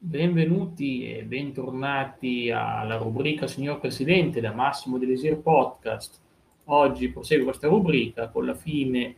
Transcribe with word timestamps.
Benvenuti 0.00 1.12
e 1.12 1.24
bentornati 1.24 2.52
alla 2.52 2.98
rubrica 2.98 3.48
Signor 3.48 3.80
Presidente 3.80 4.40
da 4.40 4.52
Massimo 4.52 4.96
Delesir 4.96 5.38
Podcast. 5.38 6.20
Oggi 6.66 7.10
prosegue 7.10 7.42
questa 7.42 7.66
rubrica 7.66 8.28
con 8.28 8.46
la 8.46 8.54
fine 8.54 9.16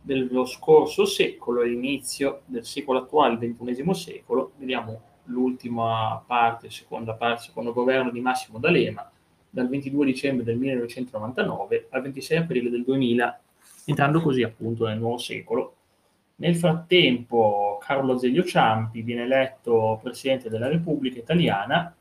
dello 0.00 0.46
scorso 0.46 1.04
secolo 1.04 1.60
e 1.60 1.68
l'inizio 1.68 2.44
del 2.46 2.64
secolo 2.64 3.00
attuale, 3.00 3.44
il 3.44 3.54
XXI 3.54 3.92
secolo. 3.92 4.52
Vediamo 4.56 5.02
l'ultima 5.24 6.24
parte, 6.26 6.70
seconda 6.70 7.12
parte, 7.12 7.42
secondo 7.42 7.74
governo 7.74 8.10
di 8.10 8.22
Massimo 8.22 8.58
D'Alema, 8.58 9.12
dal 9.50 9.68
22 9.68 10.06
dicembre 10.06 10.44
del 10.46 10.56
1999 10.56 11.88
al 11.90 12.00
26 12.00 12.38
aprile 12.38 12.70
del 12.70 12.84
2000, 12.84 13.40
entrando 13.84 14.22
così 14.22 14.42
appunto 14.42 14.86
nel 14.86 14.98
nuovo 14.98 15.18
secolo 15.18 15.76
nel 16.36 16.56
frattempo 16.56 17.78
Carlo 17.80 18.14
Azeglio 18.14 18.44
Ciampi 18.44 19.02
viene 19.02 19.22
eletto 19.22 19.98
Presidente 20.02 20.48
della 20.48 20.68
Repubblica 20.68 21.18
Italiana, 21.18 21.94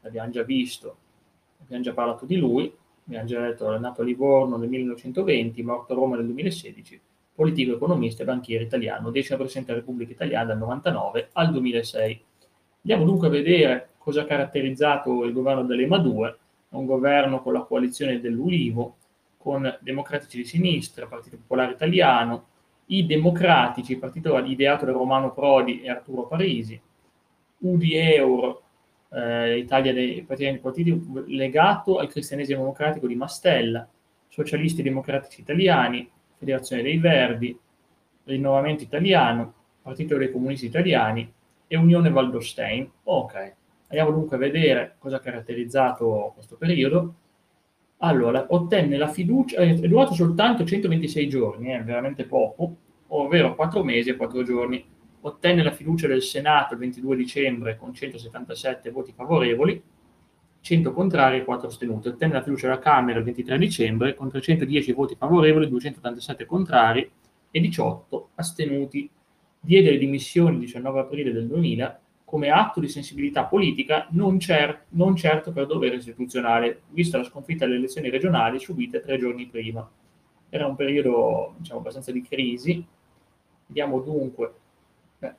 l'abbiamo 0.00 0.30
già 0.30 0.42
visto, 0.42 0.96
abbiamo 1.62 1.82
già 1.82 1.92
parlato 1.92 2.26
di 2.26 2.36
lui, 2.36 2.72
abbiamo 3.06 3.26
già 3.26 3.40
detto, 3.40 3.72
è 3.72 3.78
nato 3.78 4.02
a 4.02 4.04
Livorno 4.04 4.56
nel 4.56 4.68
1920, 4.68 5.62
morto 5.62 5.92
a 5.92 5.96
Roma 5.96 6.16
nel 6.16 6.26
2016, 6.26 7.00
politico, 7.34 7.74
economista 7.74 8.22
e 8.22 8.26
banchiere 8.26 8.64
italiano, 8.64 9.10
decimo 9.10 9.38
Presidente 9.38 9.72
della 9.72 9.84
Repubblica 9.84 10.12
Italiana 10.12 10.46
dal 10.46 10.58
99 10.58 11.28
al 11.32 11.50
2006. 11.52 12.24
Andiamo 12.82 13.04
dunque 13.04 13.26
a 13.28 13.30
vedere 13.30 13.90
cosa 13.98 14.22
ha 14.22 14.24
caratterizzato 14.24 15.24
il 15.24 15.32
governo 15.32 15.64
dell'EMA 15.64 15.98
2, 15.98 16.38
un 16.70 16.86
governo 16.86 17.42
con 17.42 17.52
la 17.52 17.62
coalizione 17.62 18.20
dell'Ulivo, 18.20 18.96
con 19.36 19.78
democratici 19.80 20.38
di 20.38 20.44
sinistra, 20.44 21.06
Partito 21.06 21.36
Popolare 21.36 21.72
Italiano, 21.72 22.46
i 22.86 23.06
Democratici, 23.06 23.96
partito 23.96 24.36
ideato 24.38 24.84
da 24.84 24.92
Romano 24.92 25.32
Prodi 25.32 25.82
e 25.82 25.90
Arturo 25.90 26.26
Parisi, 26.26 26.80
UDI 27.58 27.94
Euro, 27.94 28.62
eh, 29.10 29.58
Italia 29.58 29.92
dei 29.92 30.22
partiti 30.22 31.02
legato 31.26 31.98
al 31.98 32.08
cristianesimo 32.08 32.60
democratico 32.60 33.06
di 33.06 33.14
Mastella, 33.14 33.88
Socialisti 34.28 34.82
Democratici 34.82 35.40
Italiani, 35.40 36.08
Federazione 36.36 36.82
dei 36.82 36.98
Verdi, 36.98 37.58
Rinnovamento 38.24 38.82
Italiano, 38.82 39.54
Partito 39.82 40.16
dei 40.16 40.30
Comunisti 40.30 40.66
Italiani 40.66 41.32
e 41.66 41.76
Unione 41.76 42.10
Valdostein. 42.10 42.90
Ok, 43.04 43.54
andiamo 43.88 44.10
dunque 44.10 44.36
a 44.36 44.40
vedere 44.40 44.96
cosa 44.98 45.16
ha 45.16 45.20
caratterizzato 45.20 46.32
questo 46.34 46.56
periodo. 46.56 47.14
Allora, 47.98 48.46
ottenne 48.50 48.98
la 48.98 49.08
fiducia, 49.08 49.56
è 49.58 49.74
durato 49.74 50.12
soltanto 50.12 50.64
126 50.66 51.28
giorni, 51.28 51.68
è 51.68 51.78
eh, 51.78 51.82
veramente 51.82 52.24
poco, 52.24 52.76
ovvero 53.08 53.54
4 53.54 53.82
mesi 53.84 54.10
e 54.10 54.16
4 54.16 54.42
giorni. 54.42 54.84
Ottenne 55.20 55.62
la 55.62 55.72
fiducia 55.72 56.06
del 56.06 56.22
Senato 56.22 56.74
il 56.74 56.80
22 56.80 57.16
dicembre 57.16 57.76
con 57.76 57.92
177 57.92 58.90
voti 58.90 59.12
favorevoli, 59.12 59.82
100 60.60 60.92
contrari 60.92 61.38
e 61.38 61.44
4 61.44 61.68
astenuti. 61.68 62.08
Ottenne 62.08 62.34
la 62.34 62.42
fiducia 62.42 62.68
della 62.68 62.78
Camera 62.78 63.18
il 63.18 63.24
23 63.24 63.58
dicembre 63.58 64.14
con 64.14 64.30
310 64.30 64.92
voti 64.92 65.16
favorevoli, 65.16 65.68
287 65.68 66.46
contrari 66.46 67.10
e 67.50 67.60
18 67.60 68.30
astenuti. 68.36 69.10
Diede 69.58 69.90
le 69.90 69.98
dimissioni 69.98 70.54
il 70.54 70.60
19 70.60 71.00
aprile 71.00 71.32
del 71.32 71.46
2000 71.48 72.00
come 72.26 72.50
atto 72.50 72.80
di 72.80 72.88
sensibilità 72.88 73.44
politica, 73.44 74.08
non, 74.10 74.40
cer- 74.40 74.86
non 74.90 75.14
certo 75.14 75.52
per 75.52 75.66
dovere 75.66 75.94
istituzionale, 75.94 76.82
vista 76.90 77.18
la 77.18 77.24
sconfitta 77.24 77.64
delle 77.64 77.78
elezioni 77.78 78.10
regionali 78.10 78.58
subite 78.58 79.00
tre 79.00 79.16
giorni 79.16 79.46
prima. 79.46 79.88
Era 80.48 80.66
un 80.66 80.76
periodo 80.76 81.54
diciamo, 81.58 81.80
abbastanza 81.80 82.12
di 82.12 82.22
crisi. 82.22 82.84
Vediamo 83.66 84.00
dunque, 84.00 84.52
beh, 85.18 85.34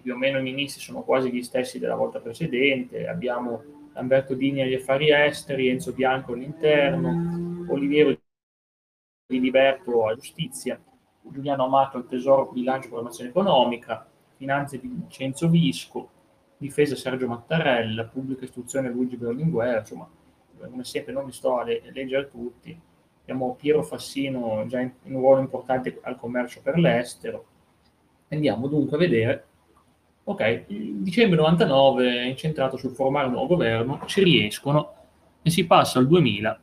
più 0.00 0.14
o 0.14 0.16
meno 0.16 0.38
i 0.38 0.42
ministri 0.42 0.80
sono 0.80 1.02
quasi 1.02 1.30
gli 1.32 1.42
stessi 1.42 1.78
della 1.78 1.96
volta 1.96 2.20
precedente. 2.20 3.06
Abbiamo 3.08 3.62
Lamberto 3.92 4.34
Dini 4.34 4.62
agli 4.62 4.74
affari 4.74 5.10
esteri, 5.10 5.68
Enzo 5.68 5.92
Bianco 5.92 6.32
all'interno, 6.32 7.66
Oliviero 7.68 8.16
di 9.26 9.40
Liberto 9.40 10.04
alla 10.04 10.14
giustizia, 10.14 10.80
Giuliano 11.22 11.64
Amato 11.64 11.96
al 11.96 12.06
tesoro, 12.06 12.50
bilancio 12.52 12.86
e 12.86 12.88
programmazione 12.88 13.30
economica, 13.30 14.06
finanze 14.36 14.78
di 14.78 14.86
Vincenzo 14.88 15.48
Visco, 15.48 16.08
difesa 16.56 16.94
Sergio 16.94 17.26
Mattarella, 17.26 18.04
pubblica 18.04 18.44
istruzione 18.44 18.90
Luigi 18.90 19.16
Berlinguer, 19.16 19.78
insomma, 19.78 20.08
come 20.58 20.84
sempre 20.84 21.12
non 21.12 21.24
mi 21.24 21.32
sto 21.32 21.58
a 21.58 21.64
le- 21.64 21.82
leggere 21.92 22.28
tutti. 22.30 22.78
Abbiamo 23.24 23.56
Piero 23.58 23.82
Fassino 23.82 24.64
già 24.66 24.80
in, 24.80 24.92
in 25.04 25.14
un 25.14 25.20
ruolo 25.20 25.40
importante 25.40 25.98
al 26.02 26.16
commercio 26.16 26.60
per 26.62 26.78
l'estero. 26.78 27.46
Andiamo 28.28 28.68
dunque 28.68 28.96
a 28.96 29.00
vedere. 29.00 29.46
Ok, 30.24 30.66
dicembre 30.66 31.38
99 31.38 32.06
è 32.06 32.24
incentrato 32.24 32.76
sul 32.76 32.92
formare 32.92 33.26
un 33.26 33.32
nuovo 33.32 33.48
governo, 33.48 34.00
ci 34.06 34.22
riescono 34.22 34.92
e 35.42 35.50
si 35.50 35.66
passa 35.66 35.98
al 35.98 36.06
2000. 36.06 36.60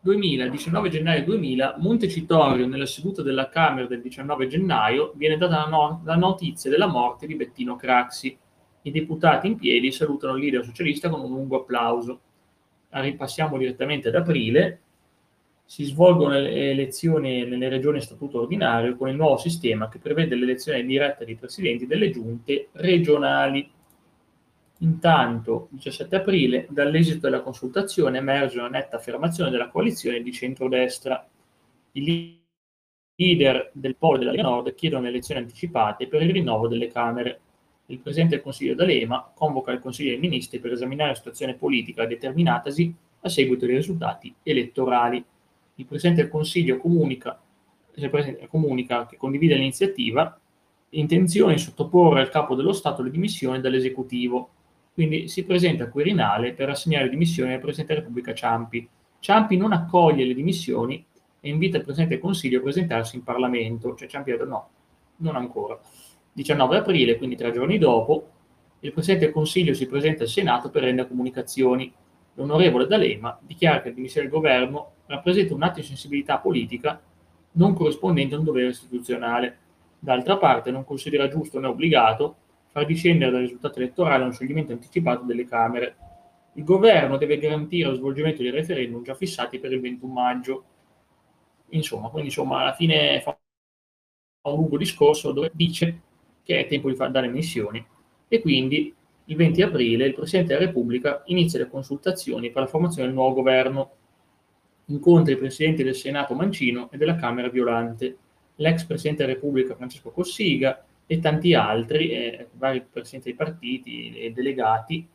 2000, 0.00 0.48
19 0.48 0.90
gennaio 0.90 1.24
2000, 1.24 1.76
Montecitorio, 1.78 2.66
nella 2.66 2.86
seduta 2.86 3.22
della 3.22 3.48
Camera 3.48 3.86
del 3.86 4.00
19 4.00 4.46
gennaio, 4.46 5.12
viene 5.16 5.36
data 5.36 5.56
la, 5.56 5.66
no- 5.66 6.02
la 6.04 6.16
notizia 6.16 6.70
della 6.70 6.86
morte 6.86 7.26
di 7.26 7.34
Bettino 7.34 7.76
Craxi, 7.76 8.38
i 8.82 8.90
deputati 8.90 9.46
in 9.46 9.56
piedi 9.56 9.90
salutano 9.90 10.36
il 10.36 10.42
leader 10.42 10.64
socialista 10.64 11.08
con 11.08 11.20
un 11.20 11.30
lungo 11.30 11.60
applauso. 11.60 12.20
Ripassiamo 12.90 13.58
direttamente 13.58 14.08
ad 14.08 14.14
aprile. 14.14 14.80
Si 15.68 15.84
svolgono 15.84 16.38
le 16.38 16.70
elezioni 16.70 17.44
nelle 17.44 17.68
regioni 17.68 17.98
a 17.98 18.00
statuto 18.00 18.40
ordinario 18.40 18.96
con 18.96 19.10
il 19.10 19.16
nuovo 19.16 19.36
sistema 19.36 19.90
che 19.90 19.98
prevede 19.98 20.34
l'elezione 20.34 20.82
diretta 20.82 21.26
dei 21.26 21.34
presidenti 21.34 21.86
delle 21.86 22.10
giunte 22.10 22.68
regionali. 22.72 23.70
Intanto, 24.78 25.68
17 25.72 26.16
aprile, 26.16 26.66
dall'esito 26.70 27.18
della 27.20 27.42
consultazione 27.42 28.16
emerge 28.16 28.58
una 28.58 28.68
netta 28.68 28.96
affermazione 28.96 29.50
della 29.50 29.68
coalizione 29.68 30.22
di 30.22 30.32
centrodestra. 30.32 31.28
I 31.92 32.40
leader 33.14 33.70
del 33.74 33.96
Polo 33.96 34.16
della 34.16 34.30
Lega 34.30 34.44
Nord 34.44 34.74
chiedono 34.74 35.06
elezioni 35.06 35.40
anticipate 35.42 36.06
per 36.06 36.22
il 36.22 36.30
rinnovo 36.30 36.68
delle 36.68 36.88
Camere 36.88 37.40
il 37.90 38.00
Presidente 38.00 38.34
del 38.34 38.44
Consiglio 38.44 38.74
D'Alema 38.74 39.30
convoca 39.34 39.72
il 39.72 39.80
Consiglio 39.80 40.10
dei 40.10 40.18
Ministri 40.18 40.58
per 40.58 40.72
esaminare 40.72 41.10
la 41.10 41.16
situazione 41.16 41.54
politica 41.54 42.06
determinatasi 42.06 42.94
a 43.20 43.28
seguito 43.28 43.66
dei 43.66 43.76
risultati 43.76 44.34
elettorali. 44.42 45.24
Il 45.78 45.86
Presidente 45.86 46.22
del 46.22 46.30
Consiglio 46.30 46.76
comunica, 46.78 47.40
comunica 48.48 49.06
che 49.06 49.16
condivide 49.16 49.54
l'iniziativa 49.54 50.38
intenzione 50.90 51.54
di 51.54 51.60
sottoporre 51.60 52.20
al 52.20 52.30
capo 52.30 52.56
dello 52.56 52.72
Stato 52.72 53.02
le 53.02 53.10
dimissioni 53.10 53.60
dall'esecutivo. 53.60 54.50
Quindi 54.92 55.28
si 55.28 55.44
presenta 55.44 55.84
a 55.84 55.88
Quirinale 55.88 56.54
per 56.54 56.70
assegnare 56.70 57.04
le 57.04 57.10
dimissioni 57.10 57.52
al 57.52 57.60
Presidente 57.60 57.92
della 57.92 58.04
Repubblica 58.04 58.34
Ciampi. 58.34 58.88
Ciampi 59.20 59.56
non 59.56 59.72
accoglie 59.72 60.24
le 60.24 60.34
dimissioni 60.34 61.04
e 61.38 61.48
invita 61.48 61.76
il 61.76 61.84
Presidente 61.84 62.14
del 62.14 62.24
Consiglio 62.24 62.58
a 62.58 62.62
presentarsi 62.62 63.14
in 63.14 63.22
Parlamento. 63.22 63.94
Cioè 63.94 64.08
Ciampi 64.08 64.32
ha 64.32 64.36
detto 64.36 64.48
no, 64.48 64.68
non 65.18 65.36
ancora. 65.36 65.78
19 66.32 66.76
aprile, 66.76 67.16
quindi 67.16 67.36
tre 67.36 67.52
giorni 67.52 67.78
dopo, 67.78 68.30
il 68.80 68.92
Presidente 68.92 69.26
del 69.26 69.34
Consiglio 69.34 69.74
si 69.74 69.86
presenta 69.86 70.24
al 70.24 70.28
Senato 70.28 70.70
per 70.70 70.82
rendere 70.82 71.06
comunicazioni. 71.06 71.92
L'onorevole 72.38 72.86
D'Alema 72.86 73.36
dichiara 73.42 73.82
che 73.82 73.88
il 73.88 73.94
dimissione 73.94 74.28
del 74.28 74.36
governo 74.36 74.92
rappresenta 75.06 75.54
un 75.54 75.62
atto 75.64 75.80
di 75.80 75.86
sensibilità 75.86 76.38
politica 76.38 77.00
non 77.52 77.74
corrispondente 77.74 78.36
a 78.36 78.38
un 78.38 78.44
dovere 78.44 78.68
istituzionale. 78.68 79.58
D'altra 79.98 80.36
parte 80.36 80.70
non 80.70 80.84
considera 80.84 81.26
giusto 81.26 81.58
né 81.58 81.66
obbligato 81.66 82.36
far 82.68 82.86
discendere 82.86 83.32
dal 83.32 83.40
risultato 83.40 83.80
elettorale 83.80 84.22
uno 84.22 84.32
scioglimento 84.32 84.70
anticipato 84.70 85.24
delle 85.24 85.46
Camere. 85.46 85.96
Il 86.52 86.62
governo 86.62 87.16
deve 87.16 87.38
garantire 87.38 87.88
lo 87.88 87.96
svolgimento 87.96 88.42
dei 88.42 88.52
referendum 88.52 89.02
già 89.02 89.14
fissati 89.14 89.58
per 89.58 89.72
il 89.72 89.80
21 89.80 90.12
maggio. 90.12 90.64
Insomma, 91.70 92.08
quindi 92.08 92.28
insomma, 92.28 92.60
alla 92.60 92.72
fine 92.72 93.20
fa 93.20 93.36
un 94.42 94.54
lungo 94.54 94.76
discorso 94.76 95.32
dove 95.32 95.50
dice 95.52 96.02
che 96.44 96.60
è 96.60 96.66
tempo 96.68 96.88
di 96.88 96.94
far 96.94 97.10
dare 97.10 97.26
missioni 97.26 97.84
e 98.28 98.40
quindi 98.40 98.94
il 99.30 99.36
20 99.36 99.62
aprile 99.62 100.06
il 100.06 100.14
Presidente 100.14 100.54
della 100.54 100.66
Repubblica 100.66 101.22
inizia 101.26 101.58
le 101.58 101.68
consultazioni 101.68 102.50
per 102.50 102.62
la 102.62 102.68
formazione 102.68 103.08
del 103.08 103.16
nuovo 103.16 103.34
governo. 103.34 103.90
Incontra 104.86 105.34
i 105.34 105.36
Presidenti 105.36 105.82
del 105.82 105.94
Senato 105.94 106.34
Mancino 106.34 106.90
e 106.90 106.96
della 106.96 107.16
Camera 107.16 107.48
Violante, 107.50 108.16
l'ex 108.56 108.84
Presidente 108.84 109.24
della 109.24 109.34
Repubblica 109.34 109.74
Francesco 109.74 110.10
Cossiga 110.10 110.82
e 111.06 111.18
tanti 111.20 111.52
altri, 111.52 112.10
eh, 112.10 112.48
vari 112.52 112.82
Presidenti 112.90 113.28
dei 113.28 113.36
partiti 113.36 114.18
e 114.18 114.32
delegati, 114.32 115.06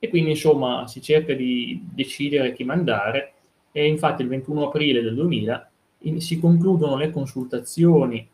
e 0.00 0.08
quindi 0.08 0.30
insomma 0.30 0.88
si 0.88 1.00
cerca 1.00 1.32
di 1.32 1.80
decidere 1.92 2.52
chi 2.52 2.64
mandare. 2.64 3.34
E 3.70 3.86
infatti 3.86 4.22
il 4.22 4.28
21 4.28 4.66
aprile 4.66 5.00
del 5.00 5.14
2000 5.14 5.70
in, 5.98 6.20
si 6.20 6.40
concludono 6.40 6.96
le 6.96 7.10
consultazioni 7.10 8.28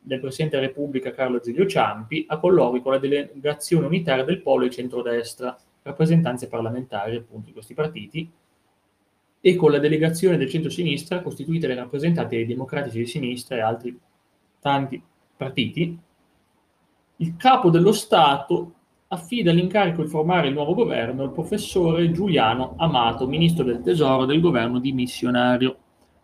del 0.00 0.20
Presidente 0.20 0.56
della 0.56 0.68
Repubblica 0.68 1.12
Carlo 1.12 1.40
Giulio 1.40 1.66
Ciampi 1.66 2.24
a 2.28 2.38
colloqui 2.38 2.80
con 2.80 2.92
la 2.92 2.98
delegazione 2.98 3.86
unitaria 3.86 4.24
del 4.24 4.40
Polo 4.40 4.64
e 4.64 4.70
centrodestra, 4.70 5.56
rappresentanze 5.82 6.48
parlamentari 6.48 7.16
appunto 7.16 7.46
di 7.46 7.52
questi 7.52 7.74
partiti, 7.74 8.30
e 9.42 9.56
con 9.56 9.70
la 9.70 9.78
delegazione 9.78 10.36
del 10.36 10.50
centro-sinistra 10.50 11.22
costituita 11.22 11.66
dai 11.66 11.76
rappresentanti 11.76 12.36
dei 12.36 12.46
democratici 12.46 12.98
di 12.98 13.06
sinistra 13.06 13.56
e 13.56 13.60
altri 13.60 13.98
tanti 14.60 15.02
partiti, 15.36 15.98
il 17.16 17.36
capo 17.36 17.70
dello 17.70 17.92
Stato 17.92 18.74
affida 19.08 19.52
l'incarico 19.52 20.02
di 20.02 20.08
formare 20.08 20.48
il 20.48 20.54
nuovo 20.54 20.74
governo 20.74 21.22
al 21.22 21.32
professore 21.32 22.10
Giuliano 22.12 22.74
Amato, 22.76 23.26
ministro 23.26 23.64
del 23.64 23.80
Tesoro 23.80 24.24
del 24.24 24.40
governo 24.40 24.78
dimissionario, 24.78 25.76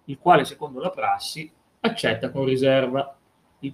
il 0.05 0.19
quale, 0.19 0.45
secondo 0.45 0.81
la 0.81 0.91
prassi, 0.91 1.51
accetta 1.81 2.31
con 2.31 2.45
riserva. 2.45 3.16
Il 3.67 3.73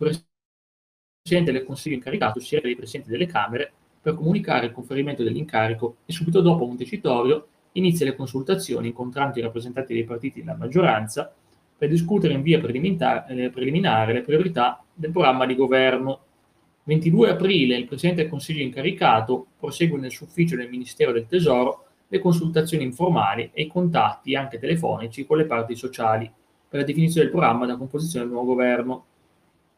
Presidente 1.22 1.52
del 1.52 1.64
Consiglio 1.64 1.96
incaricato 1.96 2.40
si 2.40 2.54
reca 2.54 2.68
ai 2.68 2.76
Presidenti 2.76 3.10
delle 3.10 3.26
Camere 3.26 3.72
per 4.00 4.14
comunicare 4.14 4.66
il 4.66 4.72
conferimento 4.72 5.22
dell'incarico 5.22 5.98
e 6.06 6.12
subito 6.12 6.40
dopo 6.40 6.66
Montecitorio 6.66 7.46
inizia 7.72 8.06
le 8.06 8.16
consultazioni 8.16 8.88
incontrando 8.88 9.38
i 9.38 9.42
rappresentanti 9.42 9.94
dei 9.94 10.04
partiti 10.04 10.40
della 10.40 10.56
maggioranza 10.56 11.32
per 11.76 11.88
discutere 11.88 12.34
in 12.34 12.42
via 12.42 12.58
eh, 12.58 13.50
preliminare 13.50 14.12
le 14.12 14.22
priorità 14.22 14.82
del 14.92 15.10
programma 15.10 15.46
di 15.46 15.54
governo 15.54 16.20
22 16.84 17.30
aprile 17.30 17.76
il 17.76 17.86
Presidente 17.86 18.22
del 18.22 18.30
Consiglio 18.30 18.62
incaricato 18.62 19.46
prosegue 19.58 19.98
nel 19.98 20.10
suo 20.10 20.26
ufficio 20.26 20.56
del 20.56 20.68
Ministero 20.68 21.12
del 21.12 21.26
Tesoro 21.26 21.86
le 22.08 22.18
consultazioni 22.18 22.84
informali 22.84 23.50
e 23.52 23.62
i 23.62 23.66
contatti 23.68 24.34
anche 24.34 24.58
telefonici 24.58 25.24
con 25.24 25.38
le 25.38 25.46
parti 25.46 25.76
sociali 25.76 26.30
per 26.68 26.80
la 26.80 26.86
definizione 26.86 27.26
del 27.26 27.34
programma 27.34 27.66
della 27.66 27.78
composizione 27.78 28.24
del 28.24 28.34
nuovo 28.34 28.52
governo. 28.52 29.04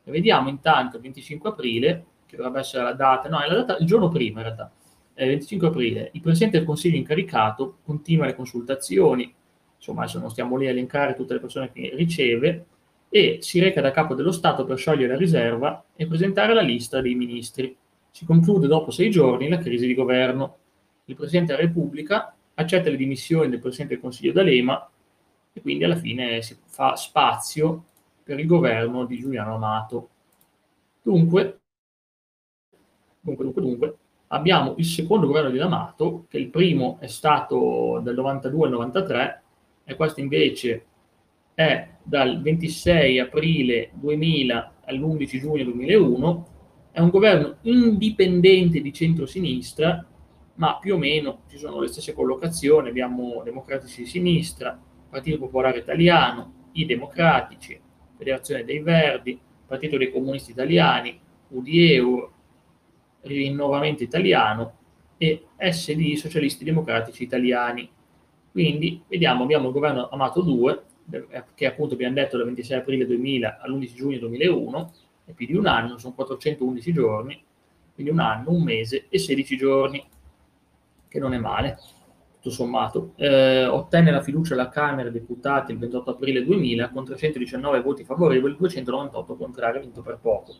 E 0.04 0.10
vediamo 0.10 0.48
intanto 0.48 0.96
il 0.96 1.02
25 1.02 1.50
aprile, 1.50 2.04
che 2.26 2.36
dovrebbe 2.36 2.60
essere 2.60 2.82
la 2.82 2.92
data, 2.92 3.28
no, 3.28 3.40
è 3.40 3.48
la 3.48 3.54
data 3.54 3.76
il 3.78 3.86
giorno 3.86 4.08
prima 4.08 4.40
in 4.40 4.44
realtà, 4.46 4.70
il 5.16 5.28
25 5.28 5.68
aprile, 5.68 6.10
il 6.12 6.20
Presidente 6.20 6.58
del 6.58 6.66
Consiglio 6.66 6.96
incaricato 6.96 7.78
continua 7.84 8.26
le 8.26 8.34
consultazioni, 8.34 9.32
insomma 9.76 10.02
adesso 10.02 10.18
non 10.18 10.30
stiamo 10.30 10.56
lì 10.56 10.66
a 10.66 10.70
elencare 10.70 11.14
tutte 11.14 11.34
le 11.34 11.40
persone 11.40 11.72
che 11.72 11.92
riceve, 11.94 12.66
e 13.08 13.38
si 13.42 13.60
reca 13.60 13.80
da 13.80 13.92
capo 13.92 14.14
dello 14.14 14.32
Stato 14.32 14.64
per 14.64 14.76
sciogliere 14.76 15.12
la 15.12 15.18
riserva 15.18 15.84
e 15.94 16.08
presentare 16.08 16.52
la 16.52 16.62
lista 16.62 17.00
dei 17.00 17.14
ministri. 17.14 17.76
Si 18.10 18.24
conclude 18.24 18.66
dopo 18.66 18.90
sei 18.90 19.08
giorni 19.08 19.48
la 19.48 19.58
crisi 19.58 19.86
di 19.86 19.94
governo. 19.94 20.56
Il 21.04 21.14
Presidente 21.14 21.54
della 21.54 21.64
Repubblica 21.64 22.34
accetta 22.54 22.90
le 22.90 22.96
dimissioni 22.96 23.50
del 23.50 23.60
Presidente 23.60 23.94
del 23.94 24.02
Consiglio 24.02 24.32
D'Alema 24.32 24.90
e 25.52 25.60
quindi 25.60 25.84
alla 25.84 25.94
fine 25.94 26.42
si 26.42 26.56
fa 26.66 26.96
spazio 26.96 27.84
per 28.24 28.40
il 28.40 28.46
governo 28.46 29.04
di 29.04 29.18
Giuliano 29.18 29.54
Amato. 29.56 30.08
Dunque, 31.02 31.60
dunque, 33.20 33.44
dunque, 33.44 33.62
dunque, 33.62 33.96
abbiamo 34.28 34.74
il 34.78 34.86
secondo 34.86 35.26
governo 35.26 35.50
di 35.50 35.58
Amato, 35.58 36.24
che 36.28 36.38
il 36.38 36.48
primo 36.48 36.96
è 37.00 37.06
stato 37.06 38.00
dal 38.02 38.14
92 38.14 38.66
al 38.66 38.72
93 38.72 39.42
e 39.84 39.94
questo 39.94 40.20
invece 40.20 40.86
è 41.54 41.88
dal 42.02 42.40
26 42.40 43.18
aprile 43.18 43.90
2000 43.92 44.72
all'11 44.86 45.38
giugno 45.38 45.64
2001, 45.64 46.46
è 46.90 47.00
un 47.00 47.10
governo 47.10 47.56
indipendente 47.62 48.80
di 48.80 48.92
centrosinistra, 48.92 50.04
ma 50.56 50.78
più 50.78 50.94
o 50.94 50.98
meno 50.98 51.42
ci 51.48 51.58
sono 51.58 51.80
le 51.80 51.88
stesse 51.88 52.14
collocazioni, 52.14 52.88
abbiamo 52.88 53.42
democratici 53.44 54.02
di 54.02 54.08
sinistra, 54.08 54.80
Partito 55.10 55.38
Popolare 55.38 55.78
Italiano, 55.78 56.68
i 56.72 56.86
democratici, 56.86 57.80
Federazione 58.16 58.64
dei 58.64 58.80
Verdi, 58.80 59.38
Partito 59.66 59.96
dei 59.96 60.10
Comunisti 60.10 60.50
Italiani, 60.50 61.18
UDI 61.48 62.28
Rinnovamento 63.22 64.02
Italiano 64.02 64.76
e 65.16 65.46
SD 65.58 66.14
Socialisti 66.14 66.64
Democratici 66.64 67.22
Italiani. 67.22 67.88
Quindi 68.50 69.02
vediamo, 69.08 69.42
abbiamo 69.42 69.68
il 69.68 69.72
governo 69.72 70.08
Amato 70.10 70.42
2, 70.42 70.82
che 71.54 71.66
appunto 71.66 71.94
abbiamo 71.94 72.14
detto 72.14 72.36
dal 72.36 72.46
26 72.46 72.78
aprile 72.78 73.06
2000 73.06 73.60
all'11 73.60 73.94
giugno 73.94 74.18
2001, 74.18 74.92
è 75.24 75.32
più 75.32 75.46
di 75.46 75.54
un 75.54 75.66
anno, 75.66 75.98
sono 75.98 76.14
411 76.14 76.92
giorni, 76.92 77.42
quindi 77.94 78.12
un 78.12 78.20
anno, 78.20 78.50
un 78.50 78.62
mese 78.62 79.06
e 79.08 79.18
16 79.18 79.56
giorni, 79.56 80.06
che 81.08 81.18
non 81.18 81.34
è 81.34 81.38
male, 81.38 81.78
tutto 82.44 82.50
sommato. 82.50 83.12
Eh, 83.16 83.64
ottenne 83.64 84.10
la 84.10 84.20
fiducia 84.20 84.52
alla 84.52 84.68
Camera 84.68 85.08
dei 85.08 85.20
Deputati 85.20 85.72
il 85.72 85.78
28 85.78 86.10
aprile 86.10 86.44
2000 86.44 86.90
con 86.90 87.04
319 87.04 87.80
voti 87.80 88.04
favorevoli, 88.04 88.56
298 88.56 89.36
contrari, 89.36 89.80
vinto 89.80 90.02
per 90.02 90.18
poco. 90.20 90.54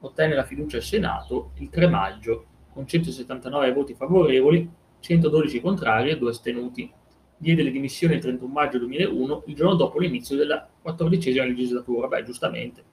Ottenne 0.00 0.34
la 0.34 0.42
fiducia 0.42 0.78
al 0.78 0.82
Senato 0.82 1.52
il 1.58 1.68
3 1.68 1.86
maggio 1.86 2.46
con 2.72 2.86
179 2.86 3.72
voti 3.72 3.94
favorevoli, 3.94 4.68
112 4.98 5.60
contrari 5.60 6.10
e 6.10 6.18
2 6.18 6.30
astenuti 6.30 6.92
diede 7.36 7.62
le 7.62 7.70
dimissioni 7.70 8.14
il 8.14 8.20
31 8.20 8.52
maggio 8.52 8.78
2001, 8.78 9.44
il 9.46 9.54
giorno 9.54 9.74
dopo 9.74 9.98
l'inizio 9.98 10.36
della 10.36 10.68
quattordicesima 10.80 11.44
legislatura. 11.44 12.08
Beh, 12.08 12.24
giustamente. 12.24 12.84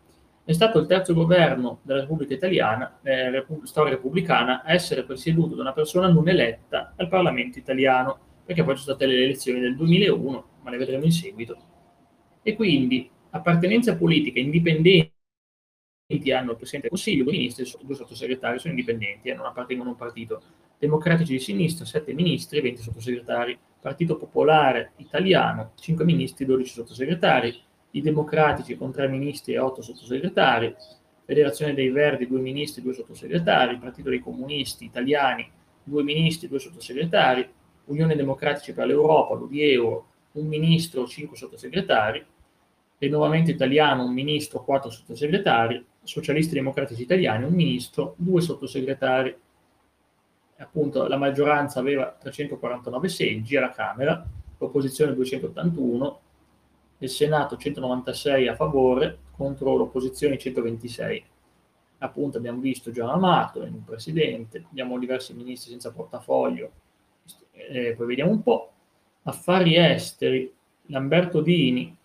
È 0.49 0.53
stato 0.53 0.79
il 0.79 0.87
terzo 0.87 1.13
governo 1.13 1.81
della 1.83 1.99
Repubblica 1.99 2.33
Italiana, 2.33 2.97
eh, 3.03 3.29
Repu- 3.29 3.65
storia 3.65 3.91
repubblicana, 3.91 4.63
a 4.63 4.73
essere 4.73 5.03
presieduto 5.03 5.53
da 5.53 5.61
una 5.61 5.73
persona 5.73 6.07
non 6.07 6.27
eletta 6.27 6.95
al 6.97 7.07
Parlamento 7.07 7.59
italiano, 7.59 8.17
perché 8.45 8.63
poi 8.63 8.75
ci 8.75 8.81
sono 8.81 8.95
state 8.95 9.11
le 9.11 9.25
elezioni 9.25 9.59
del 9.59 9.75
2001, 9.75 10.45
ma 10.63 10.71
le 10.71 10.77
vedremo 10.77 11.03
in 11.03 11.11
seguito. 11.11 11.55
E 12.41 12.55
quindi 12.55 13.07
appartenenza 13.29 13.95
politica 13.95 14.39
indipendente 14.39 15.13
hanno 16.33 16.53
il 16.53 16.57
Presidente 16.57 16.87
del 16.87 16.89
Consiglio, 16.89 17.25
due 17.25 17.33
ministri 17.33 17.63
e 17.65 17.85
due 17.85 17.93
sottosegretari 17.93 18.57
sono 18.57 18.73
indipendenti 18.73 19.29
e 19.29 19.35
non 19.35 19.45
appartengono 19.45 19.89
a 19.89 19.91
un 19.91 19.99
partito. 19.99 20.41
Democratici 20.79 21.33
di 21.33 21.39
sinistra, 21.39 21.85
sette 21.85 22.11
ministri 22.11 22.57
e 22.57 22.61
venti 22.61 22.81
sottosegretari. 22.81 23.55
Partito 23.79 24.17
Popolare 24.17 24.93
Italiano, 24.95 25.73
5 25.75 26.03
ministri, 26.03 26.45
12 26.45 26.73
sottosegretari, 26.73 27.67
i 27.91 28.01
Democratici 28.01 28.77
con 28.77 28.91
3 28.91 29.07
ministri 29.07 29.53
e 29.53 29.59
8 29.59 29.81
sottosegretari, 29.81 30.75
Federazione 31.25 31.74
dei 31.74 31.89
Verdi, 31.89 32.27
2 32.27 32.39
ministri, 32.39 32.81
2 32.81 32.94
sottosegretari, 32.94 33.77
Partito 33.77 34.09
dei 34.09 34.19
Comunisti 34.19 34.86
Italiani, 34.86 35.50
2 35.83 36.03
ministri, 36.03 36.47
2 36.47 36.59
sottosegretari, 36.59 37.47
Unione 37.86 38.15
Democratici 38.15 38.74
per 38.74 38.88
l'Europa, 38.88 39.36
l'UDI 39.36 39.77
un 40.31 40.45
ministro, 40.45 41.07
5 41.07 41.36
sottosegretari, 41.36 42.24
Rinnovamento 43.00 43.50
Italiano, 43.50 44.06
un 44.06 44.13
ministro, 44.13 44.63
4 44.63 44.89
sottosegretari, 44.89 45.83
Socialisti 46.03 46.53
Democratici 46.53 47.01
Italiani, 47.01 47.45
un 47.45 47.53
ministro, 47.53 48.13
2 48.18 48.42
sottosegretari, 48.42 49.35
appunto 50.57 51.07
la 51.07 51.18
maggioranza 51.18 51.80
aveva 51.80 52.15
349 52.19 53.07
seggi 53.07 53.56
alla 53.56 53.71
Camera, 53.71 54.25
l'opposizione 54.57 55.13
281, 55.13 56.19
il 56.99 57.09
Senato 57.09 57.57
196 57.57 58.47
a 58.47 58.55
favore 58.55 59.19
contro 59.31 59.75
l'opposizione 59.75 60.37
126. 60.37 61.23
Appunto 61.99 62.37
abbiamo 62.37 62.59
visto 62.59 62.91
Gian 62.91 63.09
Amato, 63.09 63.61
il 63.63 63.81
presidente, 63.85 64.65
abbiamo 64.69 64.97
diversi 64.97 65.33
ministri 65.33 65.71
senza 65.71 65.91
portafoglio, 65.91 66.71
eh, 67.51 67.94
poi 67.95 68.07
vediamo 68.07 68.31
un 68.31 68.41
po'. 68.41 68.71
Affari 69.23 69.75
esteri, 69.75 70.51
Lamberto 70.87 71.41
Dini, 71.41 71.95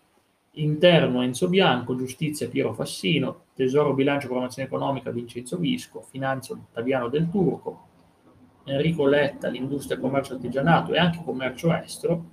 interno 0.51 1.21
Enzo 1.21 1.47
Bianco, 1.49 1.95
giustizia 1.95 2.49
Piero 2.49 2.73
Fassino, 2.73 3.45
tesoro 3.53 3.93
bilancio 3.93 4.27
programmazione 4.27 4.67
economica 4.67 5.11
Vincenzo 5.11 5.57
Visco, 5.57 6.01
finanza 6.01 6.53
Ottaviano 6.53 7.07
del 7.09 7.29
Turco, 7.29 7.87
Enrico 8.65 9.05
Letta, 9.05 9.47
l'industria, 9.47 9.99
commercio 9.99 10.33
artigianato 10.33 10.93
e 10.93 10.97
anche 10.97 11.21
commercio 11.23 11.73
estero, 11.73 12.23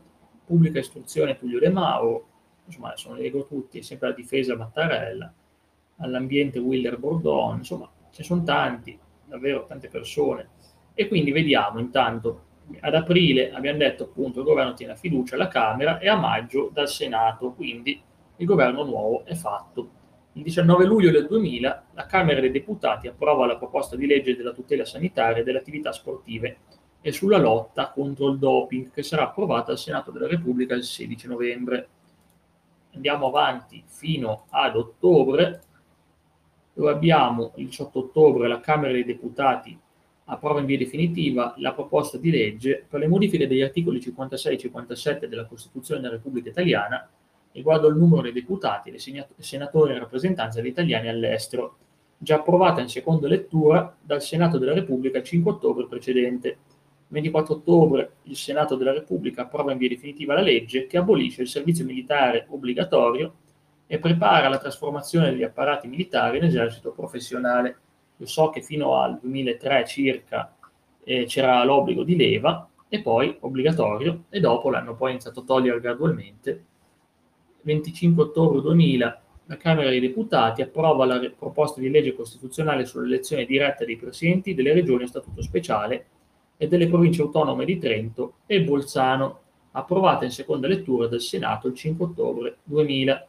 pubblica 0.45 0.79
istruzione 0.79 1.39
Tullio 1.39 1.59
De 1.59 1.71
Mauro, 1.71 2.27
insomma 2.67 2.95
li 3.17 3.23
leggo 3.23 3.47
tutti, 3.47 3.83
sempre 3.83 4.09
la 4.09 4.15
difesa 4.15 4.57
Mattarella, 4.57 5.33
all'ambiente 5.99 6.59
Willer 6.59 6.99
Bordon, 6.99 7.59
insomma 7.59 7.91
ce 8.11 8.19
ne 8.19 8.25
sono 8.25 8.43
tanti, 8.43 8.99
davvero 9.25 9.65
tante 9.67 9.89
persone. 9.89 10.49
E 10.95 11.09
quindi 11.09 11.33
vediamo 11.33 11.79
intanto, 11.79 12.45
ad 12.81 12.95
aprile 12.95 13.53
abbiamo 13.53 13.79
detto 13.79 14.05
appunto 14.05 14.41
il 14.41 14.45
governo 14.45 14.75
tiene 14.75 14.93
la 14.93 14.99
fiducia 14.99 15.35
alla 15.35 15.49
Camera 15.49 15.99
e 15.99 16.09
a 16.09 16.17
maggio 16.17 16.71
dal 16.73 16.89
Senato, 16.89 17.53
quindi 17.53 18.01
il 18.37 18.47
governo 18.47 18.85
nuovo 18.85 19.25
è 19.25 19.35
fatto. 19.35 20.01
Il 20.35 20.43
19 20.43 20.87
luglio 20.87 21.11
del 21.11 21.27
2000 21.27 21.85
la 21.93 22.07
Camera 22.07 22.41
dei 22.41 22.51
Deputati 22.51 23.07
approva 23.07 23.47
la 23.47 23.59
proposta 23.59 23.97
di 23.97 24.07
legge 24.07 24.35
della 24.35 24.53
tutela 24.53 24.85
sanitaria 24.85 25.43
delle 25.43 25.59
attività 25.59 25.93
sportive 25.93 26.57
e 27.03 27.13
sulla 27.13 27.37
lotta 27.37 27.91
contro 27.91 28.31
il 28.31 28.39
doping 28.39 28.91
che 28.91 29.03
sarà 29.03 29.25
approvata 29.25 29.73
al 29.73 29.79
Senato 29.79 30.11
della 30.11 30.29
Repubblica 30.29 30.75
il 30.75 30.85
16 30.85 31.27
novembre. 31.27 31.89
Andiamo 32.95 33.29
avanti 33.29 33.83
fino 33.87 34.47
ad 34.51 34.77
ottobre, 34.77 35.63
dove 36.75 36.91
abbiamo 36.91 37.53
il 37.57 37.67
18 37.67 37.99
ottobre 37.99 38.49
la 38.49 38.61
Camera 38.61 38.93
dei 38.93 39.05
Deputati 39.05 39.79
approva 40.27 40.61
in 40.61 40.67
via 40.67 40.79
definitiva 40.79 41.55
la 41.59 41.73
proposta 41.73 42.17
di 42.17 42.31
legge 42.31 42.85
per 42.89 43.01
le 43.01 43.09
modifiche 43.09 43.47
degli 43.47 43.61
articoli 43.61 44.01
56 44.01 44.55
e 44.55 44.59
57 44.59 45.29
della 45.29 45.47
Costituzione 45.47 46.01
della 46.01 46.15
Repubblica 46.15 46.49
Italiana 46.49 47.09
riguardo 47.53 47.87
al 47.87 47.97
numero 47.97 48.23
dei 48.23 48.33
deputati 48.33 48.91
dei 48.91 48.99
senatori 48.99 49.93
in 49.93 49.99
rappresentanza 49.99 50.61
degli 50.61 50.71
italiani 50.71 51.09
all'estero, 51.09 51.77
già 52.17 52.37
approvata 52.37 52.81
in 52.81 52.89
seconda 52.89 53.29
lettura 53.29 53.95
dal 54.01 54.23
Senato 54.23 54.57
della 54.59 54.73
Repubblica 54.73 55.19
il 55.19 55.25
5 55.25 55.53
ottobre 55.53 55.87
precedente. 55.87 56.59
Il 57.13 57.19
24 57.21 57.57
ottobre 57.57 58.13
il 58.23 58.37
Senato 58.37 58.75
della 58.75 58.95
Repubblica 58.95 59.43
approva 59.43 59.73
in 59.73 59.77
via 59.77 59.91
definitiva 59.91 60.33
la 60.33 60.41
legge 60.41 60.87
che 60.87 60.97
abolisce 60.97 61.43
il 61.43 61.49
servizio 61.49 61.85
militare 61.85 62.47
obbligatorio 62.49 63.35
e 63.87 63.99
prepara 63.99 64.49
la 64.49 64.57
trasformazione 64.57 65.31
degli 65.31 65.43
apparati 65.43 65.89
militari 65.89 66.39
in 66.39 66.45
esercito 66.45 66.93
professionale. 66.93 67.77
Io 68.17 68.25
so 68.25 68.49
che 68.49 68.63
fino 68.63 68.95
al 68.95 69.19
2003 69.21 69.85
circa 69.85 70.57
eh, 71.05 71.27
c'era 71.27 71.63
l'obbligo 71.65 72.03
di 72.03 72.17
leva 72.17 72.67
e 72.89 73.03
poi 73.03 73.37
obbligatorio 73.41 74.25
e 74.31 74.41
dopo 74.41 74.71
l'hanno 74.71 74.97
poi 74.97 75.11
iniziato 75.11 75.41
a 75.41 75.45
togliere 75.45 75.81
gradualmente. 75.81 76.65
25 77.61 78.23
ottobre 78.23 78.63
2000 78.63 79.23
la 79.45 79.57
Camera 79.59 79.91
dei 79.91 80.01
Deputati 80.01 80.63
approva 80.63 81.05
la 81.05 81.21
proposta 81.37 81.79
di 81.79 81.91
legge 81.91 82.15
costituzionale 82.15 82.87
sull'elezione 82.87 83.45
diretta 83.45 83.85
dei 83.85 83.99
presidenti 83.99 84.55
delle 84.55 84.73
regioni 84.73 85.03
a 85.03 85.09
statuto 85.09 85.43
speciale 85.43 86.07
e 86.63 86.69
delle 86.69 86.87
province 86.87 87.23
autonome 87.23 87.65
di 87.65 87.77
Trento 87.77 88.35
e 88.47 88.63
Bolzano, 88.63 89.41
approvata 89.73 90.25
in 90.25 90.31
seconda 90.31 90.69
lettura 90.69 91.09
dal 91.09 91.21
Senato 91.21 91.67
il 91.67 91.75
5 91.75 92.05
ottobre 92.05 92.59
2000. 92.63 93.29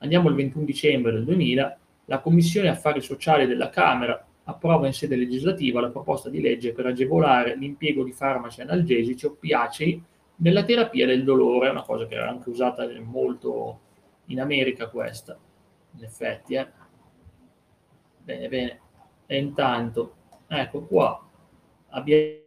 Andiamo 0.00 0.28
al 0.28 0.34
21 0.34 0.66
dicembre 0.66 1.12
del 1.12 1.24
2000, 1.24 1.78
la 2.04 2.20
Commissione 2.20 2.68
Affari 2.68 3.00
Sociali 3.00 3.46
della 3.46 3.70
Camera 3.70 4.22
approva 4.44 4.86
in 4.86 4.92
sede 4.92 5.16
legislativa 5.16 5.80
la 5.80 5.88
proposta 5.88 6.28
di 6.28 6.42
legge 6.42 6.74
per 6.74 6.84
agevolare 6.84 7.56
l'impiego 7.56 8.04
di 8.04 8.12
farmaci 8.12 8.60
analgesici 8.60 9.24
oppiacei 9.24 10.02
nella 10.36 10.64
terapia 10.64 11.06
del 11.06 11.24
dolore, 11.24 11.70
una 11.70 11.84
cosa 11.84 12.06
che 12.06 12.16
era 12.16 12.28
anche 12.28 12.50
usata 12.50 12.86
molto 13.00 13.80
in 14.26 14.42
America 14.42 14.90
questa, 14.90 15.38
in 15.96 16.04
effetti. 16.04 16.52
Eh. 16.56 16.68
Bene, 18.22 18.48
bene. 18.48 18.80
E 19.24 19.38
intanto, 19.38 20.16
ecco 20.48 20.82
qua, 20.82 21.26
abbiamo 21.88 22.43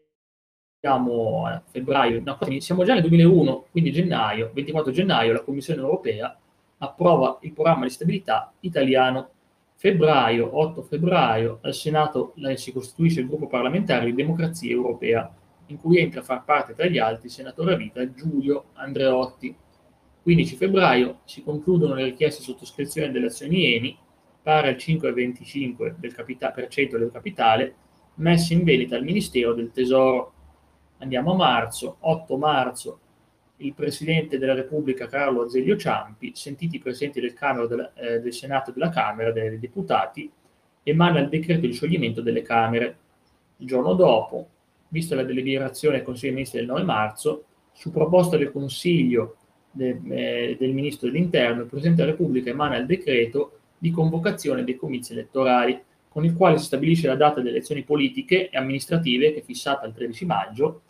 a 0.81 1.63
febbraio, 1.65 2.21
no, 2.23 2.37
siamo 2.59 2.83
già 2.83 2.93
nel 2.93 3.01
2001, 3.01 3.65
quindi 3.71 3.91
gennaio, 3.91 4.51
24 4.53 4.91
gennaio, 4.91 5.33
la 5.33 5.41
Commissione 5.41 5.81
europea 5.81 6.37
approva 6.79 7.39
il 7.41 7.53
programma 7.53 7.85
di 7.85 7.89
stabilità 7.89 8.53
italiano 8.59 9.29
febbraio, 9.73 10.57
8 10.57 10.83
febbraio, 10.83 11.59
al 11.61 11.73
Senato 11.73 12.33
si 12.55 12.71
costituisce 12.71 13.21
il 13.21 13.27
gruppo 13.27 13.47
parlamentare 13.47 14.05
di 14.05 14.13
Democrazia 14.13 14.71
Europea, 14.71 15.31
in 15.67 15.79
cui 15.79 15.97
entra 15.97 16.21
a 16.21 16.23
far 16.23 16.43
parte 16.43 16.73
tra 16.73 16.85
gli 16.85 16.97
altri 16.99 17.27
il 17.27 17.33
senatore 17.33 17.73
a 17.73 17.77
vita 17.77 18.13
Giulio 18.13 18.65
Andreotti. 18.73 19.55
15 20.21 20.55
febbraio 20.55 21.19
si 21.25 21.41
concludono 21.41 21.93
le 21.95 22.05
richieste 22.05 22.39
di 22.39 22.45
sottoscrizione 22.51 23.11
delle 23.11 23.27
azioni 23.27 23.73
ENI, 23.73 23.97
pari 24.41 24.67
al 24.67 24.75
5,25% 24.75 25.95
del, 25.97 26.13
capita- 26.13 26.53
del 26.55 27.09
capitale, 27.11 27.75
messe 28.15 28.53
in 28.53 28.63
vendita 28.63 28.95
al 28.95 29.03
Ministero 29.03 29.53
del 29.53 29.71
Tesoro. 29.71 30.33
Andiamo 30.99 31.33
a 31.33 31.35
marzo, 31.35 31.97
8 31.99 32.37
marzo, 32.37 32.99
il 33.57 33.73
Presidente 33.73 34.37
della 34.37 34.53
Repubblica 34.53 35.07
Carlo 35.07 35.43
Azeglio 35.43 35.77
Ciampi, 35.77 36.31
sentiti 36.35 36.77
i 36.77 36.79
Presidenti 36.79 37.19
del, 37.19 37.35
della, 37.67 37.93
eh, 37.93 38.19
del 38.19 38.33
Senato 38.33 38.69
e 38.69 38.73
della 38.73 38.89
Camera 38.89 39.31
dei 39.31 39.59
Deputati, 39.59 40.31
emana 40.83 41.19
il 41.19 41.29
decreto 41.29 41.65
di 41.65 41.73
scioglimento 41.73 42.21
delle 42.21 42.41
Camere. 42.41 42.97
Il 43.57 43.67
giorno 43.67 43.93
dopo, 43.93 44.47
vista 44.89 45.15
la 45.15 45.23
deliberazione 45.23 45.97
del 45.97 46.05
Consiglio 46.05 46.33
dei 46.33 46.39
Ministri 46.39 46.59
del 46.59 46.69
9 46.69 46.83
marzo, 46.83 47.45
su 47.73 47.91
proposta 47.91 48.37
del 48.37 48.51
Consiglio 48.51 49.35
de, 49.71 49.99
eh, 50.09 50.57
del 50.59 50.73
Ministro 50.73 51.09
dell'Interno, 51.09 51.61
il 51.61 51.67
Presidente 51.67 52.01
della 52.01 52.15
Repubblica 52.15 52.49
emana 52.49 52.77
il 52.77 52.85
decreto 52.85 53.59
di 53.77 53.91
convocazione 53.91 54.63
dei 54.63 54.75
comizi 54.75 55.11
elettorali, 55.13 55.79
con 56.17 56.25
il 56.25 56.35
quale 56.35 56.57
si 56.57 56.65
stabilisce 56.65 57.05
la 57.05 57.15
data 57.15 57.35
delle 57.35 57.51
elezioni 57.51 57.83
politiche 57.83 58.49
e 58.49 58.57
amministrative, 58.57 59.33
che 59.33 59.41
è 59.41 59.43
fissata 59.43 59.85
al 59.85 59.93
13 59.93 60.25
maggio 60.25 60.81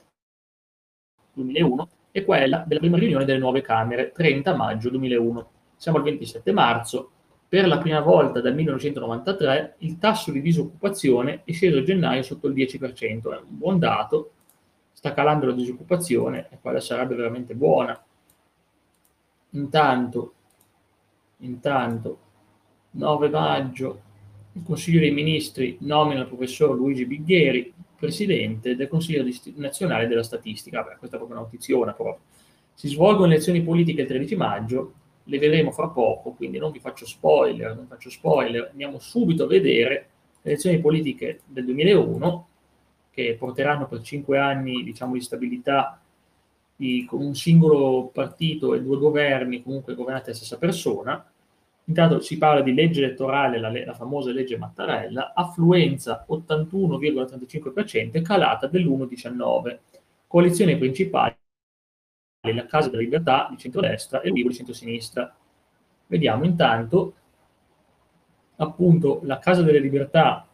2001, 1.34 1.90
e 2.14 2.24
quella 2.24 2.64
della 2.66 2.80
prima 2.80 2.98
riunione 2.98 3.26
delle 3.26 3.38
nuove 3.38 3.60
Camere, 3.60 4.14
30 4.14 4.56
maggio 4.56 4.90
2001. 4.90 5.50
Siamo 5.76 5.98
al 5.98 6.06
27 6.06 6.54
marzo. 6.54 7.12
Per 7.46 7.68
la 7.68 7.78
prima 7.78 8.00
volta 8.00 8.40
dal 8.40 8.56
1993 8.56 9.76
il 9.80 9.98
tasso 9.98 10.32
di 10.32 10.40
disoccupazione 10.40 11.42
è 11.44 11.52
sceso 11.52 11.80
a 11.80 11.84
gennaio 11.84 12.24
sotto 12.24 12.48
il 12.48 12.54
10%, 12.54 13.34
è 13.34 13.38
un 13.38 13.58
buon 13.58 13.80
dato, 13.80 14.32
sta 14.94 15.14
calando 15.14 15.46
la 15.48 15.52
disoccupazione 15.52 16.48
e 16.52 16.58
quella 16.62 16.80
sarebbe 16.80 17.16
veramente 17.16 17.54
buona. 17.54 18.02
Intanto, 19.50 20.34
intanto 21.40 22.20
9 22.92 23.28
maggio, 23.28 24.06
il 24.58 24.64
Consiglio 24.64 25.00
dei 25.00 25.12
Ministri 25.12 25.78
nomina 25.82 26.22
il 26.22 26.28
professor 26.28 26.76
Luigi 26.76 27.06
Bighieri 27.06 27.74
presidente 27.98 28.76
del 28.76 28.88
Consiglio 28.88 29.26
nazionale 29.56 30.08
della 30.08 30.24
statistica. 30.24 30.82
Vabbè, 30.82 30.98
questa 30.98 31.16
è 31.16 31.20
proprio 31.20 31.38
una 31.38 31.48
notiziona. 31.48 31.96
Si 32.74 32.88
svolgono 32.88 33.32
elezioni 33.32 33.64
politiche 33.64 34.02
il 34.02 34.08
13 34.08 34.36
maggio, 34.36 34.94
le 35.24 35.40
vedremo 35.40 35.72
fra 35.72 35.88
poco, 35.90 36.32
quindi 36.32 36.58
non 36.58 36.72
vi 36.72 36.80
faccio 36.80 37.06
spoiler, 37.06 37.76
non 37.76 37.88
faccio 37.88 38.10
spoiler, 38.10 38.70
andiamo 38.70 39.00
subito 39.00 39.44
a 39.44 39.48
vedere 39.48 40.10
le 40.42 40.52
elezioni 40.52 40.80
politiche 40.80 41.42
del 41.46 41.66
2001, 41.66 42.48
che 43.12 43.36
porteranno 43.38 43.88
per 43.88 44.02
cinque 44.02 44.38
anni 44.38 44.84
diciamo, 44.84 45.14
di 45.14 45.22
stabilità 45.22 46.00
di, 46.76 47.04
con 47.10 47.22
un 47.22 47.34
singolo 47.34 48.12
partito 48.14 48.76
e 48.76 48.82
due 48.84 48.98
governi 48.98 49.64
comunque 49.64 49.96
governati 49.96 50.26
dalla 50.26 50.38
stessa 50.38 50.58
persona, 50.58 51.32
Intanto 51.88 52.20
si 52.20 52.38
parla 52.38 52.62
di 52.62 52.74
legge 52.74 53.02
elettorale, 53.02 53.60
la, 53.60 53.72
la 53.72 53.94
famosa 53.94 54.32
legge 54.32 54.58
Mattarella, 54.58 55.32
affluenza 55.34 56.26
81,35%, 56.30 58.22
calata 58.22 58.68
dell'1,19%. 58.68 59.80
Coalizioni 60.28 60.78
principali, 60.78 61.34
la 62.42 62.66
Casa 62.66 62.90
della 62.90 63.02
Libertà 63.02 63.48
di 63.50 63.58
centrodestra 63.58 64.20
e 64.20 64.28
l'Ulivo 64.28 64.50
di 64.50 64.56
centrosinistra. 64.56 65.34
Vediamo 66.08 66.44
intanto, 66.44 67.14
appunto, 68.58 69.22
la 69.24 69.40
Casa 69.40 69.62
delle 69.62 69.80
Libertà, 69.80 70.46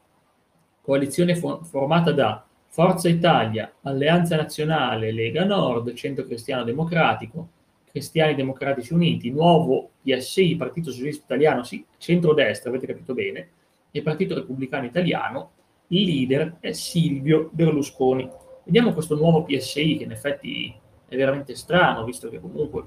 coalizione 0.82 1.36
for- 1.36 1.66
formata 1.66 2.12
da 2.12 2.46
Forza 2.68 3.10
Italia, 3.10 3.74
Alleanza 3.82 4.36
Nazionale, 4.36 5.12
Lega 5.12 5.46
Nord, 5.46 5.94
Centro 5.94 6.26
Cristiano 6.26 6.64
Democratico, 6.64 7.50
Cristiani 7.94 8.34
Democratici 8.34 8.92
Uniti, 8.92 9.30
nuovo 9.30 9.92
PSI, 10.02 10.56
Partito 10.56 10.90
Socialista 10.90 11.26
Italiano, 11.26 11.62
sì, 11.62 11.86
centrodestra, 12.00 12.72
avete 12.72 12.88
capito 12.88 13.14
bene, 13.14 13.50
e 13.92 14.02
Partito 14.02 14.34
Repubblicano 14.34 14.88
Italiano, 14.88 15.52
il 15.90 16.04
leader 16.04 16.58
è 16.60 16.72
Silvio 16.72 17.52
Berlusconi. 17.54 18.28
Vediamo 18.64 18.94
questo 18.94 19.16
nuovo 19.16 19.44
PSI 19.44 19.98
che 19.98 20.06
in 20.06 20.12
effetti 20.12 20.74
è 21.08 21.16
veramente 21.16 21.54
strano, 21.54 22.04
visto 22.04 22.30
che 22.30 22.40
comunque 22.40 22.84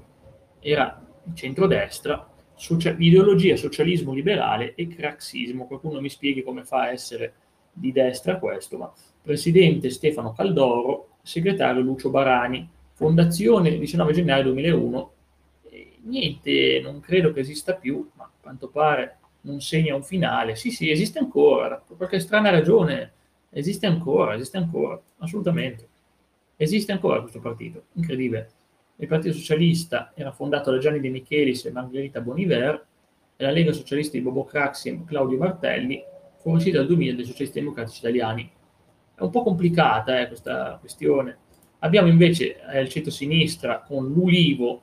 era 0.59 1.01
centrodestra, 1.33 2.29
socia- 2.55 2.93
ideologia 2.97 3.55
socialismo 3.55 4.11
liberale 4.11 4.75
e 4.75 4.87
craxismo. 4.87 5.67
Qualcuno 5.67 6.01
mi 6.01 6.09
spieghi 6.09 6.43
come 6.43 6.65
fa 6.65 6.81
a 6.81 6.91
essere 6.91 7.33
di 7.71 7.93
destra 7.93 8.39
questo, 8.39 8.77
ma 8.77 8.91
presidente 9.21 9.89
Stefano 9.89 10.33
Caldoro, 10.33 11.11
segretario 11.21 11.81
Lucio 11.81 12.09
Barani, 12.09 12.75
Fondazione 12.97 13.77
19 13.77 14.11
gennaio 14.11 14.41
2001, 14.45 15.11
niente, 16.05 16.79
non 16.81 16.99
credo 16.99 17.31
che 17.31 17.41
esista 17.41 17.75
più, 17.75 18.09
ma 18.15 18.23
a 18.23 18.31
quanto 18.41 18.69
pare 18.69 19.19
non 19.41 19.61
segna 19.61 19.93
un 19.93 20.01
finale. 20.01 20.55
Sì, 20.55 20.71
sì, 20.71 20.89
esiste 20.89 21.19
ancora, 21.19 21.75
per 21.75 21.95
qualche 21.95 22.19
strana 22.19 22.49
ragione, 22.49 23.11
esiste 23.51 23.85
ancora, 23.85 24.33
esiste 24.33 24.57
ancora, 24.57 24.99
assolutamente. 25.19 25.87
Esiste 26.55 26.91
ancora 26.91 27.21
questo 27.21 27.39
partito, 27.39 27.83
incredibile. 27.93 28.49
Il 28.95 29.07
Partito 29.07 29.35
Socialista 29.35 30.11
era 30.15 30.31
fondato 30.31 30.71
da 30.71 30.79
Gianni 30.79 30.99
De 30.99 31.09
Michelis 31.09 31.65
e 31.65 31.71
Margherita 31.71 32.19
Boniver, 32.19 32.83
e 33.35 33.43
la 33.43 33.51
Lega 33.51 33.73
Socialista 33.73 34.17
di 34.17 34.23
Bobo 34.23 34.43
Craxi 34.43 34.89
e 34.89 35.03
Claudio 35.05 35.37
Martelli 35.37 36.03
fu 36.37 36.49
uscita 36.49 36.79
dal 36.79 36.87
2000 36.87 37.13
dai 37.13 37.25
Socialisti 37.25 37.59
Democratici 37.59 37.99
Italiani. 37.99 38.51
È 39.13 39.21
un 39.21 39.29
po' 39.29 39.43
complicata 39.43 40.19
eh, 40.19 40.25
questa 40.25 40.77
questione, 40.79 41.37
Abbiamo 41.79 42.07
invece 42.07 42.59
eh, 42.65 42.81
il 42.81 42.89
centro-sinistra 42.89 43.81
con 43.81 44.11
l'Ulivo, 44.11 44.81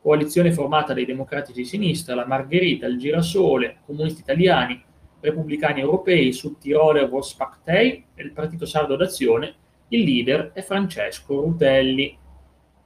coalizione 0.00 0.52
formata 0.52 0.94
dai 0.94 1.04
democratici 1.04 1.60
di 1.60 1.66
sinistra, 1.66 2.14
la 2.14 2.26
Margherita, 2.26 2.86
il 2.86 2.98
Girasole, 2.98 3.78
comunisti 3.84 4.20
italiani, 4.20 4.82
repubblicani 5.20 5.80
europei, 5.80 6.32
Sudtirole, 6.32 7.06
Volkspartei 7.06 8.04
e 8.14 8.22
il 8.22 8.32
Partito 8.32 8.64
Sardo 8.64 8.96
d'Azione. 8.96 9.54
Il 9.88 10.04
leader 10.04 10.52
è 10.52 10.62
Francesco 10.62 11.40
Rutelli, 11.40 12.16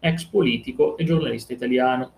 ex 0.00 0.24
politico 0.24 0.96
e 0.96 1.04
giornalista 1.04 1.52
italiano. 1.52 2.12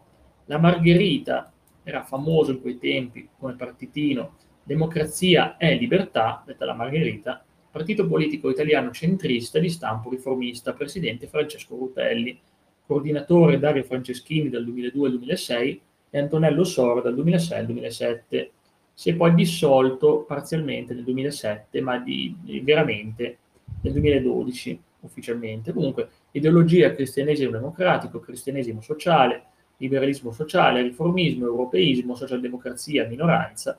La 0.47 0.59
Margherita 0.59 1.53
era 1.83 2.03
famoso 2.05 2.53
in 2.53 2.61
quei 2.61 2.79
tempi 2.79 3.29
come 3.39 3.55
partitino 3.55 4.37
Democrazia 4.63 5.57
e 5.59 5.77
Libertà, 5.77 6.43
detta 6.45 6.65
la 6.65 6.75
Margherita, 6.75 7.45
partito 7.77 8.07
politico 8.07 8.49
italiano 8.49 8.91
centrista 8.91 9.59
di 9.59 9.69
stampo 9.69 10.09
riformista, 10.09 10.73
presidente 10.73 11.27
Francesco 11.27 11.77
Rutelli, 11.77 12.41
coordinatore 12.87 13.59
Dario 13.59 13.83
Franceschini 13.83 14.49
dal 14.49 14.65
2002 14.65 15.07
al 15.07 15.13
2006 15.19 15.81
e 16.09 16.19
Antonello 16.19 16.65
Soro 16.65 17.03
dal 17.03 17.15
2006 17.15 17.59
al 17.59 17.67
2007. 17.67 18.51
Si 18.95 19.11
è 19.11 19.15
poi 19.15 19.35
dissolto 19.35 20.25
parzialmente 20.27 20.95
nel 20.95 21.05
2007, 21.05 21.83
ma 21.83 21.99
di, 21.99 22.35
di, 22.41 22.61
veramente 22.61 23.37
nel 23.83 23.93
2012 23.93 24.81
ufficialmente. 25.01 25.75
Comunque, 25.75 26.09
ideologia 26.31 26.95
cristianesimo 26.95 27.51
democratico, 27.51 28.21
cristianesimo 28.21 28.81
sociale, 28.81 29.43
liberalismo 29.77 30.33
sociale, 30.33 30.81
riformismo, 30.81 31.45
europeismo, 31.45 32.15
socialdemocrazia, 32.15 33.07
minoranza, 33.07 33.79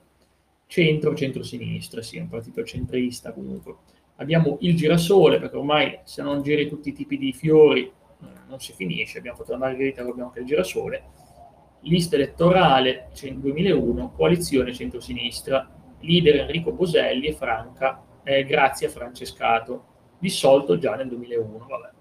centro, 0.67 1.15
centro-sinistra, 1.15 2.01
sì, 2.01 2.17
un 2.17 2.27
partito 2.27 2.63
centrista 2.63 3.33
comunque. 3.33 3.75
abbiamo 4.17 4.57
il 4.61 4.75
girasole, 4.75 5.39
perché 5.39 5.55
ormai 5.57 5.99
se 6.03 6.21
non 6.21 6.41
giri 6.41 6.67
tutti 6.67 6.89
i 6.89 6.93
tipi 6.93 7.17
di 7.17 7.33
fiori 7.33 7.83
eh, 7.83 8.25
non 8.47 8.59
si 8.59 8.73
finisce, 8.73 9.19
abbiamo 9.19 9.37
fatto 9.37 9.51
la 9.51 9.57
margherita, 9.57 10.01
abbiamo 10.01 10.25
anche 10.25 10.39
il 10.39 10.45
girasole, 10.45 11.03
lista 11.81 12.15
elettorale 12.15 13.09
2001, 13.19 14.11
coalizione 14.11 14.73
centrosinistra, 14.73 15.69
leader 16.01 16.41
Enrico 16.41 16.71
Boselli 16.71 17.27
e 17.27 17.33
Franca, 17.33 18.03
eh, 18.23 18.43
grazie 18.43 18.87
a 18.87 18.89
Francescato, 18.89 19.85
dissolto 20.19 20.77
già 20.77 20.95
nel 20.95 21.07
2001. 21.07 21.65
Vabbè. 21.65 21.96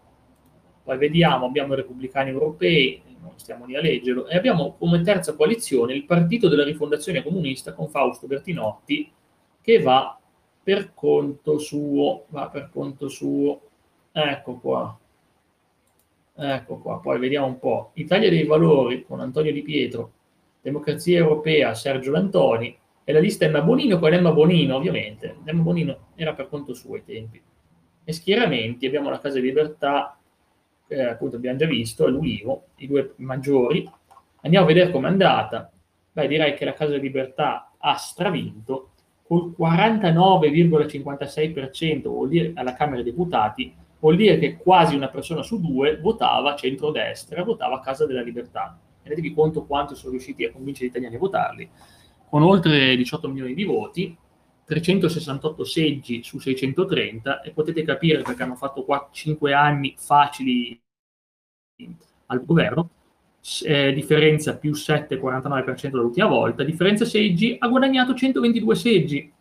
Poi 0.87 0.99
vediamo, 0.99 1.47
abbiamo 1.47 1.73
i 1.73 1.77
repubblicani 1.79 2.31
europei, 2.31 3.03
non 3.21 3.33
stiamo 3.35 3.67
lì 3.67 3.75
a 3.75 3.81
leggerlo, 3.81 4.29
e 4.29 4.37
abbiamo 4.37 4.77
come 4.79 5.01
terza 5.01 5.35
coalizione 5.35 5.95
il 5.95 6.05
Partito 6.05 6.49
della 6.49 6.63
Rifondazione 6.63 7.25
Comunista 7.25 7.73
con 7.73 7.89
Fausto 7.89 8.29
Bertinotti, 8.29 9.11
che 9.61 9.83
va 9.83 10.17
per 10.63 10.93
conto 10.95 11.59
suo, 11.59 12.27
va 12.29 12.49
per 12.49 12.71
conto 12.73 13.09
suo, 13.09 13.63
ecco 14.13 14.59
qua, 14.61 14.97
ecco 16.37 16.79
qua, 16.79 17.01
poi 17.01 17.19
vediamo 17.19 17.47
un 17.47 17.59
po', 17.59 17.91
Italia 17.95 18.31
dei 18.31 18.45
Valori 18.45 19.05
con 19.05 19.19
Antonio 19.19 19.53
Di 19.53 19.63
Pietro, 19.63 20.13
Democrazia 20.63 21.19
Europea 21.19 21.75
Sergio 21.75 22.13
Lantoni, 22.13 22.79
e 23.03 23.13
la 23.13 23.19
lista 23.19 23.45
Emma 23.45 23.61
Bonino 23.61 23.99
con 23.99 24.13
Emma 24.13 24.31
Bonino, 24.31 24.77
ovviamente, 24.77 25.39
Emma 25.45 25.63
Bonino 25.63 26.11
era 26.15 26.33
per 26.33 26.49
conto 26.49 26.75
suo 26.75 26.95
ai 26.95 27.05
tempi. 27.05 27.43
E 28.05 28.13
schieramenti, 28.13 28.87
abbiamo 28.87 29.11
la 29.11 29.19
Casa 29.19 29.41
di 29.41 29.47
Libertà, 29.49 30.17
eh, 30.89 31.03
appunto 31.03 31.37
abbiamo 31.37 31.59
già 31.59 31.67
visto, 31.67 32.09
l'Ulivo, 32.09 32.69
i 32.77 32.87
due 32.87 33.13
maggiori. 33.17 33.87
Andiamo 34.43 34.65
a 34.65 34.69
vedere 34.69 34.91
com'è 34.91 35.09
andata. 35.09 35.71
Beh, 36.13 36.29
direi 36.29 36.55
che 36.55 36.65
la 36.65 36.73
Casa 36.73 36.93
di 36.93 37.01
Libertà 37.01 37.73
ha 37.79 37.97
stravinto, 37.97 38.93
col 39.23 39.55
49,56% 39.59 42.03
vuol 42.03 42.29
dire 42.29 42.53
alla 42.55 42.75
Camera 42.75 43.03
dei 43.03 43.11
Deputati, 43.11 43.75
vuol 43.99 44.15
dire 44.17 44.39
che 44.39 44.57
quasi 44.57 44.95
una 44.95 45.09
persona 45.09 45.43
su 45.43 45.61
due 45.61 45.99
votava 45.99 46.55
centrodestra, 46.55 47.43
votava 47.43 47.81
Casa 47.81 48.07
della 48.07 48.23
Libertà. 48.23 48.79
Rendetevi 49.03 49.35
conto 49.35 49.65
quanto 49.65 49.95
sono 49.95 50.13
riusciti 50.13 50.45
a 50.45 50.53
convincere 50.53 50.87
gli 50.87 50.91
italiani 50.91 51.17
a 51.17 51.19
votarli. 51.19 51.69
Con 52.29 52.43
oltre 52.43 52.97
18 52.97 53.29
milioni 53.29 53.55
di 53.55 53.65
voti, 53.65 54.17
368 54.67 55.65
seggi 55.65 56.23
su 56.25 56.41
630 56.41 57.43
e 57.43 57.53
potete 57.53 57.85
capire 57.85 58.23
perché 58.23 58.43
hanno 58.43 58.57
fatto 58.57 58.83
4, 58.85 59.11
5 59.13 59.53
anni 59.53 59.95
facili 59.97 60.77
al 62.27 62.45
governo, 62.45 62.91
eh, 63.65 63.93
differenza 63.93 64.57
più 64.57 64.73
7,49% 64.73 65.91
dall'ultima 65.91 66.27
volta, 66.27 66.65
differenza 66.65 67.05
seggi, 67.05 67.55
ha 67.57 67.69
guadagnato 67.69 68.13
122 68.13 68.75
seggi, 68.75 69.33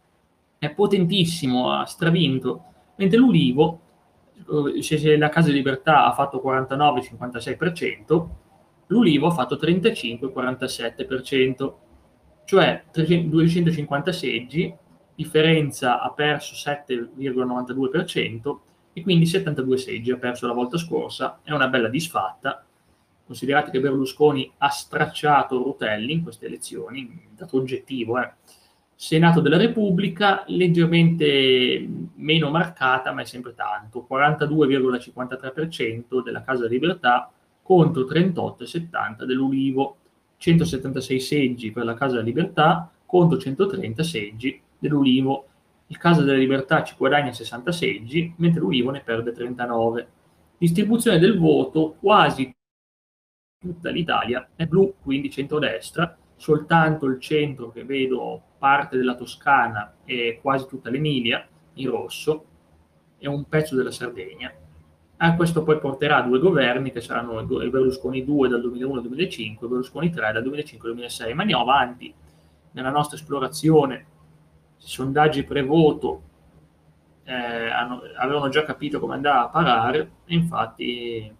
è 0.60 0.70
potentissimo, 0.70 1.72
ha 1.72 1.86
stravinto, 1.86 2.64
mentre 2.98 3.18
l'Ulivo, 3.18 3.80
eh, 4.76 4.84
se 4.84 5.18
la 5.18 5.30
Casa 5.30 5.48
di 5.48 5.56
Libertà 5.56 6.06
ha 6.06 6.14
fatto 6.14 6.40
49,56%, 6.46 8.30
l'Ulivo 8.88 9.26
ha 9.26 9.32
fatto 9.32 9.56
35,47%, 9.56 11.74
cioè 12.46 12.84
250 12.94 14.12
seggi, 14.12 14.72
differenza 15.16 16.02
ha 16.02 16.12
perso 16.12 16.54
7,92% 16.54 18.58
e 18.94 19.02
quindi 19.02 19.26
72 19.26 19.78
seggi 19.78 20.12
ha 20.12 20.18
perso 20.18 20.48
la 20.48 20.54
volta 20.54 20.78
scorsa, 20.78 21.40
è 21.44 21.52
una 21.52 21.68
bella 21.68 21.90
disfatta, 21.90 22.66
Considerate 23.26 23.72
che 23.72 23.80
Berlusconi 23.80 24.52
ha 24.60 24.70
stracciato 24.70 25.58
Rutelli 25.58 26.14
in 26.14 26.22
queste 26.22 26.46
elezioni, 26.46 27.24
dato 27.36 27.58
oggettivo, 27.58 28.20
eh. 28.20 28.34
Senato 28.98 29.42
della 29.42 29.58
Repubblica 29.58 30.46
leggermente 30.48 31.86
meno 32.14 32.50
marcata, 32.52 33.12
ma 33.12 33.22
è 33.22 33.26
sempre 33.26 33.56
tanto, 33.56 34.06
42,53% 34.10 36.24
della 36.24 36.44
Casa 36.44 36.68
Libertà 36.68 37.30
contro 37.64 38.04
38,70% 38.04 39.24
dell'Ulivo, 39.24 39.98
176 40.38 41.20
seggi 41.20 41.72
per 41.72 41.84
la 41.84 41.96
Casa 41.96 42.22
Libertà 42.22 42.92
contro 43.06 43.40
130 43.40 44.04
seggi 44.04 44.62
dell'Ulivo. 44.80 45.48
Il 45.88 45.98
Casa 45.98 46.24
della 46.24 46.38
Libertà 46.38 46.84
ci 46.84 46.96
guadagna 46.98 47.32
60 47.32 47.72
seggi, 47.72 48.34
mentre 48.38 48.62
l'Ulivo 48.62 48.92
ne 48.92 49.02
perde 49.02 49.32
39. 49.32 50.08
Distribuzione 50.58 51.20
del 51.20 51.38
voto 51.38 51.96
quasi 52.00 52.54
tutta 53.60 53.90
l'Italia 53.90 54.50
è 54.56 54.66
blu, 54.66 54.96
quindi 55.02 55.30
centrodestra, 55.30 56.18
soltanto 56.36 57.06
il 57.06 57.20
centro 57.20 57.72
che 57.72 57.84
vedo 57.84 58.42
parte 58.58 58.98
della 58.98 59.16
Toscana 59.16 59.96
e 60.06 60.40
quasi 60.42 60.68
tutta 60.68 60.90
l'Emilia 60.90 61.48
in 61.74 61.90
rosso 61.90 62.46
e 63.18 63.28
un 63.28 63.46
pezzo 63.46 63.76
della 63.76 63.92
Sardegna. 63.92 64.54
A 65.18 65.36
questo 65.36 65.64
poi 65.64 65.80
porterà 65.80 66.22
due 66.22 66.40
governi 66.40 66.92
che 66.92 67.00
saranno 67.00 67.40
i 67.40 67.70
Berlusconi 67.70 68.26
2 68.26 68.50
dal 68.50 68.62
2001 68.62 68.96
al 68.96 69.02
2005 69.02 69.66
e 69.66 69.70
Berlusconi 69.70 70.10
3 70.10 70.32
dal 70.34 70.44
2005 70.44 70.90
al 70.90 70.96
2006. 70.96 71.34
Ma 71.34 71.42
andiamo 71.42 71.64
avanti 71.64 72.14
nella 72.72 72.90
nostra 72.90 73.16
esplorazione. 73.16 74.06
Sondaggi 74.86 75.44
pre-voto 75.44 76.22
eh, 77.24 77.34
hanno, 77.34 78.02
avevano 78.18 78.50
già 78.50 78.64
capito 78.64 79.00
come 79.00 79.16
andare 79.16 79.40
a 79.40 79.50
parare 79.50 80.12
e 80.26 80.36
infatti 80.36 81.34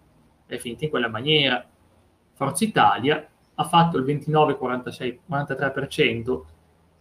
è 0.46 0.56
finita 0.56 0.82
in 0.84 0.90
quella 0.90 1.08
maniera. 1.08 1.64
Forza 2.32 2.64
Italia 2.64 3.24
ha 3.54 3.64
fatto 3.64 3.98
il 3.98 4.04
29,43%, 4.04 6.42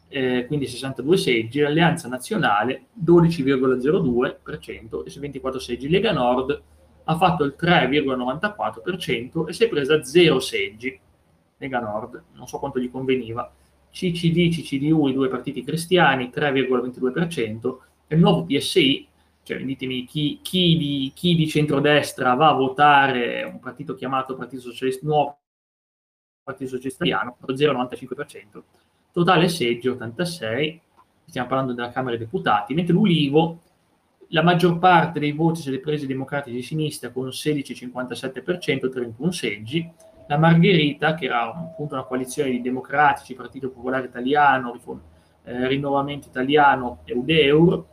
eh, 0.08 0.46
quindi 0.46 0.68
62 0.68 1.18
seggi, 1.18 1.62
l'Alleanza 1.62 2.08
Nazionale 2.08 2.90
12,02% 3.04 5.04
e 5.04 5.10
su 5.10 5.20
24 5.20 5.60
seggi. 5.60 5.90
Lega 5.90 6.12
Nord 6.12 6.62
ha 7.06 7.18
fatto 7.18 7.44
il 7.44 7.56
3,94% 7.60 9.48
e 9.48 9.54
si 9.54 9.64
è 9.64 9.68
presa 9.68 10.04
0 10.04 10.40
seggi. 10.40 11.00
Lega 11.58 11.80
Nord, 11.80 12.24
non 12.34 12.48
so 12.48 12.60
quanto 12.60 12.80
gli 12.80 12.92
conveniva. 12.92 13.52
CCD, 13.96 14.50
CCDU, 14.50 15.08
i 15.08 15.14
due 15.14 15.30
partiti 15.30 15.64
cristiani, 15.64 16.30
3,22%, 16.36 17.78
e 18.08 18.16
il 18.16 18.22
nuovo 18.22 18.44
PSI, 18.44 19.08
cioè 19.44 19.64
ditemi 19.64 20.06
chi, 20.06 20.40
chi, 20.42 20.76
di, 20.76 21.12
chi 21.16 21.34
di 21.34 21.48
centrodestra 21.48 22.34
va 22.34 22.50
a 22.50 22.54
votare 22.54 23.44
un 23.44 23.60
partito 23.60 23.96
chiamato 23.96 24.36
Partito 24.36 24.64
Socialista 24.64 25.06
Nuovo, 25.06 25.40
Partito 26.44 26.72
Socialista 26.72 27.06
Italiano, 27.06 27.38
0,95%, 27.48 28.64
totale 29.14 29.48
seggi 29.48 29.88
86, 29.88 30.82
stiamo 31.26 31.48
parlando 31.48 31.72
della 31.72 31.92
Camera 31.92 32.18
dei 32.18 32.26
Deputati, 32.26 32.74
mentre 32.74 32.94
l'Ulivo, 32.94 33.62
la 34.30 34.44
maggior 34.44 34.78
parte 34.78 35.20
dei 35.20 35.32
voti 35.32 35.62
se 35.62 35.72
li 35.72 35.80
presi 35.80 36.06
democratici 36.06 36.56
di 36.58 36.62
sinistra 36.64 37.12
con 37.12 37.28
16,57%, 37.28 38.92
31 38.92 39.32
seggi, 39.32 39.90
la 40.28 40.38
Margherita, 40.38 41.14
che 41.14 41.26
era 41.26 41.54
appunto 41.54 41.94
una 41.94 42.04
coalizione 42.04 42.50
di 42.50 42.62
democratici, 42.62 43.36
Partito 43.36 43.70
Popolare 43.70 44.08
Italiano, 44.08 44.80
eh, 45.44 45.68
Rinnovamento 45.68 46.28
Italiano 46.28 47.02
e 47.06 47.14
UDEUR, 47.14 47.86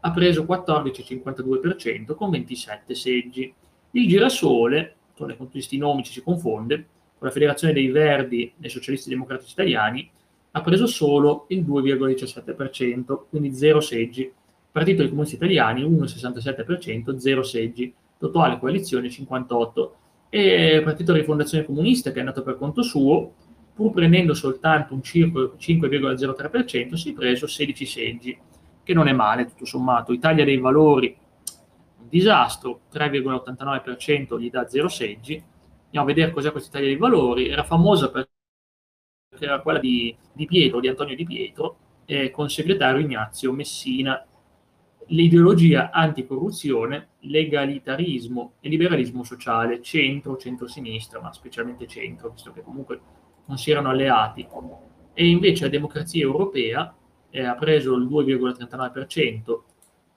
ha 0.00 0.10
preso 0.12 0.44
14,52% 0.44 2.14
con 2.14 2.30
27 2.30 2.94
seggi. 2.94 3.52
Il 3.92 4.08
Girasole, 4.08 4.94
con 5.16 5.34
questi 5.50 5.78
nomi 5.78 6.04
ci 6.04 6.12
si 6.12 6.22
confonde, 6.22 6.86
con 7.18 7.28
la 7.28 7.32
Federazione 7.32 7.72
dei 7.72 7.88
Verdi 7.88 8.52
e 8.60 8.68
Socialisti 8.68 9.08
Democratici 9.08 9.52
Italiani, 9.52 10.10
ha 10.52 10.60
preso 10.62 10.86
solo 10.86 11.46
il 11.48 11.64
2,17%, 11.64 13.24
quindi 13.28 13.52
0 13.54 13.80
seggi. 13.80 14.30
Partito 14.70 15.00
dei 15.00 15.08
Comunisti 15.08 15.36
Italiani 15.36 15.82
1,67%, 15.82 17.16
0 17.16 17.42
seggi. 17.42 17.94
Totale 18.18 18.58
coalizione 18.58 19.10
58. 19.10 19.96
E 20.38 20.82
Partito 20.82 21.12
di 21.14 21.20
Rifondazione 21.20 21.64
Comunista, 21.64 22.12
che 22.12 22.20
è 22.20 22.22
nato 22.22 22.42
per 22.42 22.58
conto 22.58 22.82
suo, 22.82 23.32
pur 23.72 23.90
prendendo 23.90 24.34
soltanto 24.34 24.92
un 24.92 25.02
circo 25.02 25.54
5,03%, 25.58 26.92
si 26.92 27.10
è 27.10 27.12
preso 27.14 27.46
16 27.46 27.86
seggi 27.86 28.38
che 28.82 28.92
non 28.92 29.08
è 29.08 29.12
male 29.12 29.46
tutto 29.46 29.64
sommato. 29.64 30.12
Italia 30.12 30.44
dei 30.44 30.58
Valori, 30.58 31.16
un 32.00 32.08
disastro, 32.10 32.82
3,89% 32.92 34.38
gli 34.38 34.50
dà 34.50 34.68
0 34.68 34.88
seggi. 34.88 35.42
Andiamo 35.86 36.04
a 36.06 36.12
vedere 36.12 36.32
cos'è 36.32 36.50
questa 36.50 36.68
Italia 36.68 36.88
dei 36.88 36.98
Valori. 36.98 37.48
Era 37.48 37.64
famosa 37.64 38.10
perché 38.10 38.28
era 39.38 39.62
quella 39.62 39.78
di, 39.78 40.14
di 40.34 40.44
Pietro, 40.44 40.80
di 40.80 40.88
Antonio 40.88 41.16
Di 41.16 41.24
Pietro, 41.24 41.78
eh, 42.04 42.30
con 42.30 42.50
segretario 42.50 43.00
Ignazio 43.00 43.52
Messina. 43.52 44.22
L'ideologia 45.10 45.90
anticorruzione, 45.90 47.10
legalitarismo 47.20 48.54
e 48.60 48.68
liberalismo 48.68 49.22
sociale, 49.22 49.80
centro, 49.80 50.36
centro-sinistra, 50.36 51.20
ma 51.20 51.32
specialmente 51.32 51.86
centro, 51.86 52.30
visto 52.30 52.52
che 52.52 52.62
comunque 52.62 53.00
non 53.46 53.56
si 53.56 53.70
erano 53.70 53.90
alleati. 53.90 54.46
E 55.14 55.28
invece 55.28 55.64
la 55.64 55.70
democrazia 55.70 56.22
europea 56.22 56.92
eh, 57.30 57.44
ha 57.44 57.54
preso 57.54 57.94
il 57.94 58.06
2,39% 58.06 59.60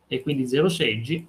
e 0.07 0.21
quindi 0.21 0.47
0 0.47 0.69
seggi. 0.69 1.27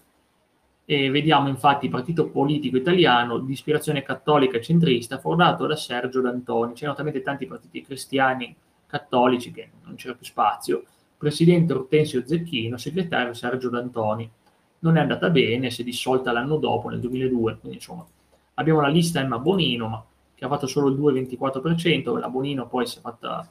E 0.87 1.11
vediamo 1.11 1.49
infatti 1.49 1.85
il 1.85 1.91
partito 1.91 2.29
politico 2.31 2.77
italiano 2.77 3.39
di 3.39 3.53
ispirazione 3.53 4.03
cattolica 4.03 4.57
e 4.57 4.63
centrista 4.63 5.19
fondato 5.19 5.67
da 5.67 5.77
Sergio 5.77 6.21
D'Antoni. 6.21 6.73
C'erano 6.73 6.97
talmente 6.97 7.23
tanti 7.23 7.47
partiti 7.47 7.83
cristiani 7.83 8.57
cattolici 8.87 9.53
che 9.53 9.71
non 9.85 9.95
c'era 9.95 10.15
più 10.15 10.25
spazio. 10.25 10.85
Presidente 11.21 11.75
Ortensio 11.75 12.27
Zecchino, 12.27 12.79
segretario 12.79 13.35
Sergio 13.35 13.69
D'Antoni. 13.69 14.31
non 14.79 14.97
è 14.97 15.01
andata 15.01 15.29
bene, 15.29 15.69
si 15.69 15.83
è 15.83 15.85
dissolta 15.85 16.33
l'anno 16.33 16.57
dopo, 16.57 16.89
nel 16.89 16.99
2002, 17.01 17.59
quindi 17.59 17.77
insomma 17.77 18.07
abbiamo 18.55 18.81
la 18.81 18.89
lista 18.89 19.21
Emma 19.21 19.39
Bonino, 19.39 19.87
ma 19.87 20.03
che 20.35 20.45
ha 20.47 20.49
fatto 20.49 20.67
solo 20.67 20.89
il 20.89 20.99
2,24%, 20.99 22.19
la 22.19 22.31
Bonino 22.31 22.67
poi 22.67 22.87
si 22.87 22.97
è, 22.97 23.01
fatta, 23.03 23.47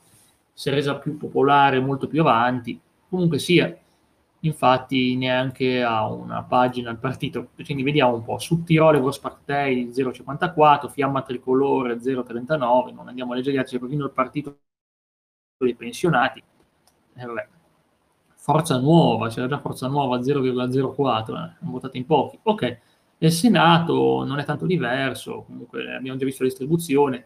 si 0.52 0.70
è 0.70 0.72
resa 0.72 0.98
più 0.98 1.16
popolare 1.18 1.80
molto 1.80 2.08
più 2.08 2.22
avanti, 2.22 2.80
comunque 3.08 3.38
sia, 3.38 3.72
infatti 4.40 5.16
neanche 5.16 5.84
ha 5.84 6.12
una 6.12 6.42
pagina 6.42 6.90
il 6.90 6.98
partito, 6.98 7.50
quindi 7.64 7.84
vediamo 7.84 8.16
un 8.16 8.24
po', 8.24 8.40
su 8.40 8.64
Tirole 8.64 9.00
Grosspartei 9.00 9.90
0,54, 9.90 10.90
Fiamma 10.90 11.22
Tricolore 11.22 12.00
0,39, 12.00 12.94
non 12.96 13.08
andiamo 13.08 13.34
a 13.34 13.36
leggere 13.36 13.56
gli 13.58 13.60
altri, 13.60 13.78
il 13.78 14.12
partito 14.12 14.58
dei 15.56 15.76
pensionati, 15.76 16.42
eh, 17.14 17.26
vabbè. 17.26 17.58
Forza 18.52 18.80
Nuova, 18.80 19.30
c'era 19.30 19.46
già 19.46 19.60
Forza 19.60 19.88
Nuova 19.88 20.18
0,04, 20.18 21.36
eh, 21.36 21.38
hanno 21.38 21.72
votato 21.72 21.98
in 21.98 22.06
pochi, 22.08 22.40
ok, 22.42 22.80
nel 23.20 23.32
Senato 23.32 24.24
non 24.26 24.40
è 24.40 24.44
tanto 24.44 24.66
diverso, 24.66 25.44
comunque 25.46 25.94
abbiamo 25.94 26.18
già 26.18 26.26
visto 26.26 26.42
la 26.42 26.50
distribuzione, 26.50 27.24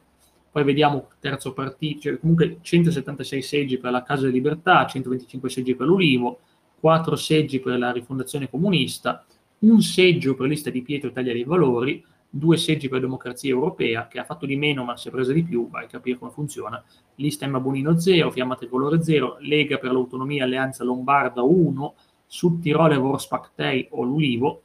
poi 0.52 0.66
vediamo 0.66 1.08
terzo 1.22 1.54
partito, 1.54 2.02
cioè 2.02 2.20
comunque 2.20 2.58
176 2.60 3.42
seggi 3.42 3.78
per 3.78 3.92
la 3.92 4.04
Casa 4.04 4.24
delle 4.24 4.34
Libertà, 4.34 4.86
125 4.86 5.50
seggi 5.50 5.76
per 5.76 5.88
l'Ulivo, 5.88 6.40
4 6.82 7.16
seggi 7.16 7.62
per 7.62 7.80
la 7.80 7.94
Rifondazione 7.94 8.50
Comunista, 8.50 9.26
un 9.60 9.82
seggio 9.82 10.36
per 10.36 10.50
lista 10.50 10.70
di 10.70 10.82
Pietro 10.82 11.08
Italia 11.08 11.32
dei 11.32 11.46
Valori, 11.46 12.04
due 12.36 12.58
seggi 12.58 12.90
per 12.90 13.00
Democrazia 13.00 13.52
Europea, 13.52 14.08
che 14.08 14.18
ha 14.18 14.24
fatto 14.24 14.48
di 14.48 14.56
meno 14.56 14.84
ma 14.84 14.98
si 14.98 15.08
è 15.08 15.12
presa 15.12 15.32
di 15.32 15.44
più, 15.44 15.70
vai 15.70 15.86
a 15.86 15.88
capire 15.88 16.18
come 16.18 16.32
funziona, 16.32 16.84
lista 17.16 17.46
Emma 17.46 17.60
Bonino 17.60 18.00
0, 18.00 18.32
Fiamma 18.32 18.56
Tricolore 18.56 19.04
0, 19.04 19.38
Lega 19.42 19.78
per 19.78 19.92
l'Autonomia 19.92 20.44
Alleanza 20.44 20.84
Lombarda 20.84 21.44
1, 21.44 21.94
Sud 22.26 22.60
Tirole 22.60 22.98
Vorspactei 22.98 23.88
o 23.92 24.02
l'Ulivo, 24.02 24.64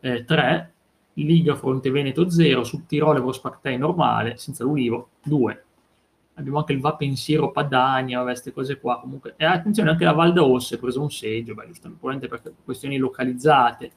eh, 0.00 0.22
3, 0.22 0.72
Liga 1.14 1.54
Fronte 1.56 1.90
Veneto 1.90 2.28
0, 2.28 2.62
Sud 2.62 2.84
Tirole 2.84 3.20
Vospactei 3.20 3.78
normale, 3.78 4.36
senza 4.36 4.64
l'Ulivo 4.64 5.08
2. 5.24 5.64
Abbiamo 6.34 6.58
anche 6.58 6.74
il 6.74 6.80
Va 6.80 6.94
Pensiero 6.94 7.50
Padania, 7.50 8.22
queste 8.22 8.52
cose 8.52 8.78
qua. 8.78 9.00
Comunque, 9.00 9.32
e 9.38 9.46
attenzione, 9.46 9.90
anche 9.90 10.04
la 10.04 10.12
Val 10.12 10.34
d'Aosse 10.34 10.74
ha 10.74 10.78
preso 10.78 11.00
un 11.00 11.10
seggio, 11.10 11.54
beh, 11.54 11.66
giustamente 11.66 12.28
per 12.28 12.42
questioni 12.62 12.98
localizzate. 12.98 13.92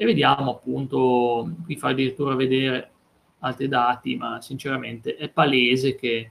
E 0.00 0.04
vediamo 0.04 0.52
appunto, 0.52 1.56
qui 1.64 1.76
fa 1.76 1.88
addirittura 1.88 2.36
vedere 2.36 2.90
altri 3.40 3.66
dati, 3.66 4.14
ma 4.14 4.40
sinceramente 4.40 5.16
è 5.16 5.28
palese 5.28 5.96
che, 5.96 6.30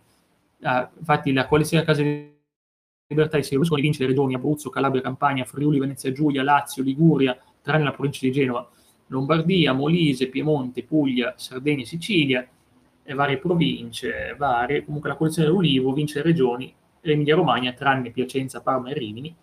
eh, 0.59 0.87
infatti, 0.97 1.33
la 1.33 1.47
coalizione 1.47 1.83
a 1.83 1.85
casa 1.85 2.01
di 2.01 2.33
libertà 3.07 3.35
di 3.35 3.43
Silvio 3.43 3.75
vince 3.75 4.03
le 4.03 4.07
regioni 4.07 4.35
Abruzzo, 4.35 4.69
Calabria, 4.69 5.01
Campania, 5.01 5.43
Friuli, 5.43 5.79
Venezia 5.79 6.13
Giulia, 6.13 6.43
Lazio, 6.43 6.81
Liguria, 6.81 7.37
tranne 7.61 7.83
la 7.83 7.91
provincia 7.91 8.25
di 8.25 8.31
Genova, 8.31 8.69
Lombardia, 9.07 9.73
Molise, 9.73 10.29
Piemonte, 10.29 10.83
Puglia, 10.83 11.33
Sardegna 11.35 11.83
Sicilia, 11.83 12.47
e 13.03 13.13
varie 13.13 13.37
province, 13.37 14.33
varie, 14.37 14.85
comunque 14.85 15.09
la 15.09 15.17
coalizione 15.17 15.49
dell'Ulivo 15.49 15.91
vince 15.91 16.19
le 16.19 16.23
regioni 16.23 16.73
Emilia 17.01 17.35
Romagna, 17.35 17.73
tranne 17.73 18.11
Piacenza, 18.11 18.61
Parma 18.61 18.91
e 18.91 18.93
Rimini, 18.93 19.35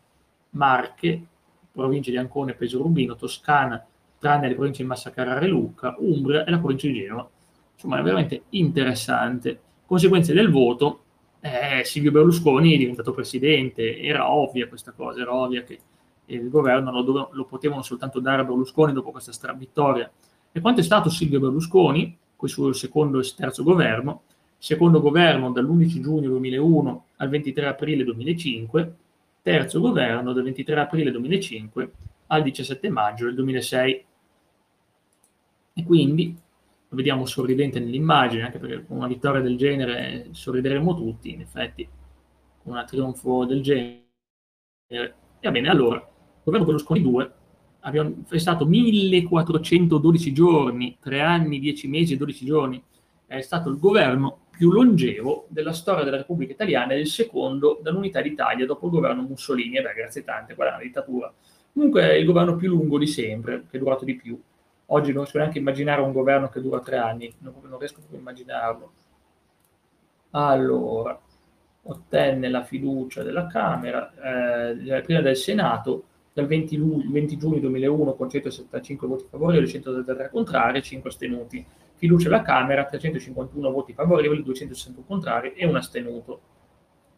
Marche, 0.51 1.27
provincia 1.71 2.11
di 2.11 2.17
Ancona 2.17 2.55
e 2.57 3.17
Toscana, 3.17 3.87
tranne 4.25 4.49
le 4.49 4.55
province 4.55 4.81
di 4.81 4.89
Massa 4.89 5.11
Carrara 5.11 5.45
e 5.45 5.49
Lucca, 5.49 5.97
Umbria 5.99 6.45
e 6.45 6.51
la 6.51 6.57
provincia 6.57 6.87
di 6.87 6.95
Genova. 6.95 7.29
Insomma, 7.75 7.99
è 7.99 8.03
veramente 8.03 8.45
interessante. 8.51 9.61
Conseguenze 9.85 10.33
del 10.33 10.51
voto, 10.51 11.03
eh, 11.41 11.85
Silvio 11.85 12.11
Berlusconi 12.11 12.73
è 12.73 12.79
diventato 12.79 13.13
presidente, 13.13 14.01
era 14.01 14.31
ovvia 14.31 14.67
questa 14.67 14.93
cosa, 14.93 15.21
era 15.21 15.35
ovvia 15.35 15.63
che 15.63 15.79
il 16.25 16.49
governo 16.49 16.91
lo, 16.91 17.03
dove, 17.03 17.29
lo 17.33 17.45
potevano 17.45 17.83
soltanto 17.83 18.19
dare 18.19 18.41
a 18.41 18.45
Berlusconi 18.47 18.95
dopo 18.95 19.11
questa 19.11 19.53
vittoria. 19.53 20.11
E 20.51 20.61
quanto 20.63 20.81
è 20.81 20.85
stato 20.85 21.11
Silvio 21.11 21.39
Berlusconi, 21.39 22.17
questo 22.35 22.73
secondo 22.73 23.21
e 23.21 23.31
terzo 23.37 23.63
governo, 23.63 24.23
secondo 24.57 25.03
governo 25.03 25.53
dall'11 25.53 26.01
giugno 26.01 26.31
2001 26.31 27.05
al 27.17 27.29
23 27.29 27.67
aprile 27.67 28.05
2005, 28.05 28.95
terzo 29.43 29.81
governo 29.81 30.33
dal 30.33 30.45
23 30.45 30.81
aprile 30.81 31.11
2005 31.11 31.93
al 32.29 32.43
17 32.43 32.89
maggio 32.89 33.27
del 33.27 33.35
2006. 33.35 34.05
E 35.77 35.83
quindi 35.83 36.37
lo 36.89 36.97
vediamo 36.97 37.27
sorridente 37.27 37.81
nell'immagine, 37.81 38.45
anche 38.45 38.59
perché 38.59 38.87
con 38.87 38.99
una 38.99 39.09
vittoria 39.09 39.41
del 39.41 39.57
genere 39.57 40.29
sorrideremo 40.31 40.95
tutti, 40.95 41.33
in 41.33 41.41
effetti, 41.41 41.89
con 42.63 42.75
un 42.77 42.85
trionfo 42.87 43.45
del 43.45 43.61
genere. 43.61 44.05
E 44.87 45.15
va 45.43 45.51
bene, 45.51 45.69
allora, 45.69 46.09
governo 46.45 46.67
Berlusconi 46.67 47.03
2 47.03 47.33
è 48.29 48.39
stato 48.39 48.65
1412 48.65 50.33
giorni, 50.33 50.97
3 51.01 51.21
anni, 51.21 51.59
10 51.59 51.89
mesi 51.89 52.15
e 52.15 52.17
12 52.17 52.45
giorni, 52.47 52.83
è 53.27 53.41
stato 53.41 53.69
il 53.69 53.79
governo 53.79 54.47
più 54.51 54.71
longevo 54.71 55.47
della 55.49 55.73
storia 55.73 56.05
della 56.05 56.19
Repubblica 56.19 56.53
Italiana 56.53 56.93
e 56.93 57.01
il 57.01 57.09
secondo 57.09 57.81
dall'unità 57.83 58.23
d'Italia 58.23 58.65
dopo 58.65 58.87
il 58.87 58.93
governo 58.93 59.23
Mussolini, 59.23 59.77
e 59.77 59.83
beh, 59.83 59.93
grazie 59.93 60.23
tante, 60.23 60.55
è 60.55 60.57
una 60.57 60.79
dittatura. 60.81 61.35
Comunque 61.73 62.03
è 62.03 62.15
il 62.15 62.25
governo 62.25 62.55
più 62.55 62.69
lungo 62.69 62.97
di 62.97 63.09
sempre, 63.09 63.65
che 63.69 63.77
è 63.77 63.81
durato 63.81 64.05
di 64.05 64.15
più. 64.15 64.41
Oggi 64.87 65.13
non 65.13 65.23
riesco 65.23 65.39
neanche 65.39 65.59
a 65.59 65.61
immaginare 65.61 66.01
un 66.03 66.13
governo 66.13 66.49
che 66.49 66.61
dura 66.61 66.81
tre 66.81 66.99
anni, 66.99 67.35
non, 67.39 67.55
non 67.63 67.79
riesco 67.79 67.99
proprio 67.99 68.19
a 68.19 68.21
immaginarlo. 68.21 68.93
Allora, 70.31 71.19
ottenne 71.83 72.49
la 72.49 72.65
fiducia 72.65 73.23
della 73.23 73.47
Camera, 73.47 74.13
eh, 74.73 75.03
prima 75.03 75.21
del 75.21 75.37
Senato, 75.37 76.05
dal 76.33 76.47
20, 76.47 76.77
luglio, 76.77 77.11
20 77.11 77.37
giugno 77.37 77.59
2001 77.61 78.15
con 78.15 78.29
175 78.29 79.07
voti 79.07 79.25
favorevoli, 79.31 79.69
133 79.69 80.31
contrari 80.31 80.79
e 80.79 80.83
5 80.83 81.09
astenuti. 81.09 81.65
Fiducia 81.95 82.27
alla 82.27 82.43
Camera, 82.43 82.85
351 82.85 83.71
voti 83.71 83.93
favorevoli, 83.93 84.43
261 84.43 85.07
contrari 85.07 85.53
e 85.55 85.65
un 85.65 85.77
astenuto. 85.77 86.41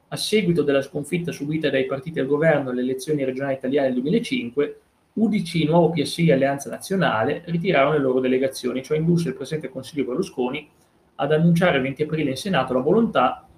A 0.09 0.17
seguito 0.17 0.63
della 0.63 0.83
sconfitta 0.83 1.33
subita 1.33 1.71
dai 1.71 1.87
partiti 1.87 2.21
al 2.21 2.27
governo 2.27 2.71
alle 2.71 2.83
elezioni 2.83 3.25
regionali 3.25 3.55
italiane 3.55 3.89
del 3.89 4.03
2005, 4.03 4.81
UDC, 5.17 5.65
Nuovo 5.65 5.91
PSI 5.91 6.29
e 6.29 6.33
Alleanza 6.33 6.69
Nazionale 6.69 7.43
ritirarono 7.47 7.95
le 7.95 8.01
loro 8.01 8.21
delegazioni, 8.21 8.83
cioè 8.83 8.99
indusse 8.99 9.29
il 9.29 9.35
Presidente 9.35 9.67
del 9.67 9.75
Consiglio 9.75 10.05
Berlusconi 10.05 10.69
ad 11.15 11.33
annunciare 11.33 11.77
il 11.77 11.83
20 11.85 12.03
aprile 12.03 12.31
in 12.31 12.37
Senato 12.37 12.75
la 12.75 12.81
volontà 12.81 13.49